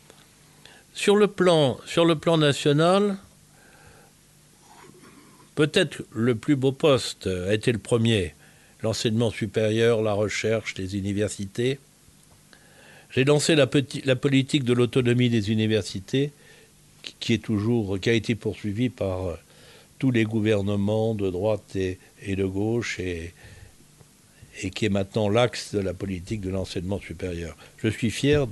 [0.93, 3.17] Sur le plan, sur le plan national,
[5.55, 8.33] peut-être le plus beau poste a été le premier,
[8.81, 11.79] l'enseignement supérieur, la recherche, les universités.
[13.11, 13.67] J'ai lancé la
[14.15, 16.31] politique de l'autonomie des universités,
[17.19, 19.35] qui- est toujours, qui a été poursuivie par euh,
[19.99, 21.97] tous les gouvernements de droite et,
[22.35, 23.33] de gauche, et,
[24.73, 27.55] qui est maintenant l'axe de la politique de l'enseignement supérieur.
[27.77, 28.47] Je suis fier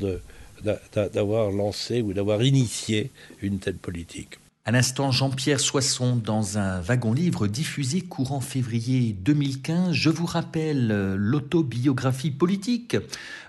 [1.13, 4.37] d'avoir lancé ou d'avoir initié une telle politique.
[4.67, 9.91] À l'instant, Jean-Pierre Soisson dans un wagon-livre diffusé courant février 2015.
[9.91, 12.97] Je vous rappelle euh, l'autobiographie politique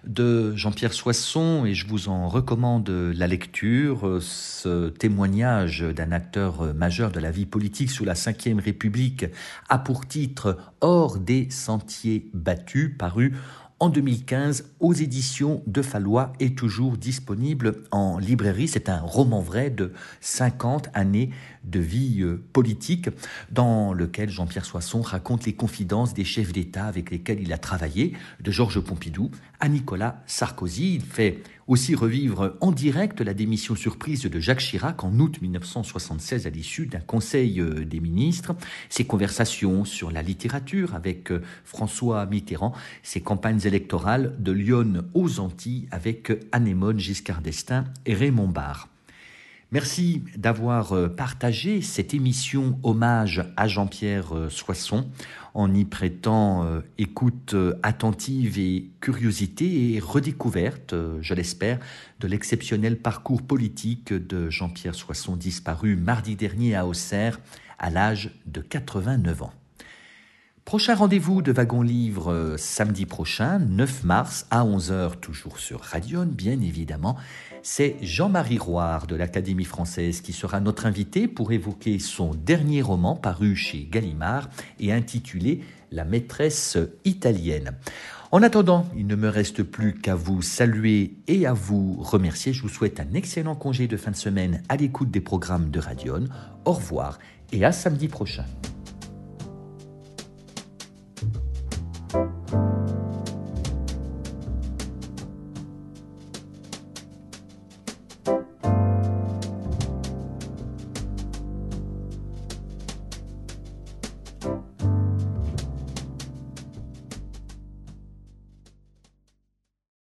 [0.06, 4.06] de Jean-Pierre Soisson et je vous en recommande la lecture.
[4.06, 9.24] Euh, Ce témoignage d'un acteur euh, majeur de la vie politique sous la Ve République
[9.70, 13.32] a pour titre Hors des sentiers battus, paru
[13.78, 18.68] en 2015 aux éditions de Fallois est toujours disponible en librairie.
[18.68, 21.30] C'est un roman vrai de 50 années
[21.64, 23.10] de vie euh, politique
[23.50, 28.14] dans lequel Jean-Pierre Soisson raconte les confidences des chefs d'État avec lesquels il a travaillé,
[28.40, 30.94] de Georges Pompidou à Nicolas Sarkozy.
[30.94, 36.46] Il fait aussi revivre en direct la démission surprise de Jacques Chirac en août 1976
[36.46, 38.54] à l'issue d'un conseil euh, des ministres,
[38.88, 45.40] ses conversations sur la littérature avec euh, François Mitterrand, ses campagnes électorales de Lyon aux
[45.40, 48.88] Antilles avec euh, Anémone Giscard d'Estaing et Raymond Barre.
[49.72, 55.10] Merci d'avoir euh, partagé cette émission hommage à Jean-Pierre euh, Soisson
[55.54, 61.80] en y prêtant euh, écoute attentive et curiosité et redécouverte, je l'espère,
[62.20, 67.40] de l'exceptionnel parcours politique de Jean-Pierre Soisson disparu mardi dernier à Auxerre
[67.80, 69.52] à l'âge de 89 ans.
[70.64, 76.60] Prochain rendez-vous de Wagon Livre samedi prochain, 9 mars à 11h, toujours sur Radion, bien
[76.60, 77.16] évidemment.
[77.68, 83.16] C'est Jean-Marie Roire de l'Académie française qui sera notre invité pour évoquer son dernier roman
[83.16, 84.48] paru chez Gallimard
[84.78, 87.72] et intitulé La maîtresse italienne.
[88.30, 92.52] En attendant, il ne me reste plus qu'à vous saluer et à vous remercier.
[92.52, 95.80] Je vous souhaite un excellent congé de fin de semaine à l'écoute des programmes de
[95.80, 96.26] Radion.
[96.66, 97.18] Au revoir
[97.50, 98.44] et à samedi prochain.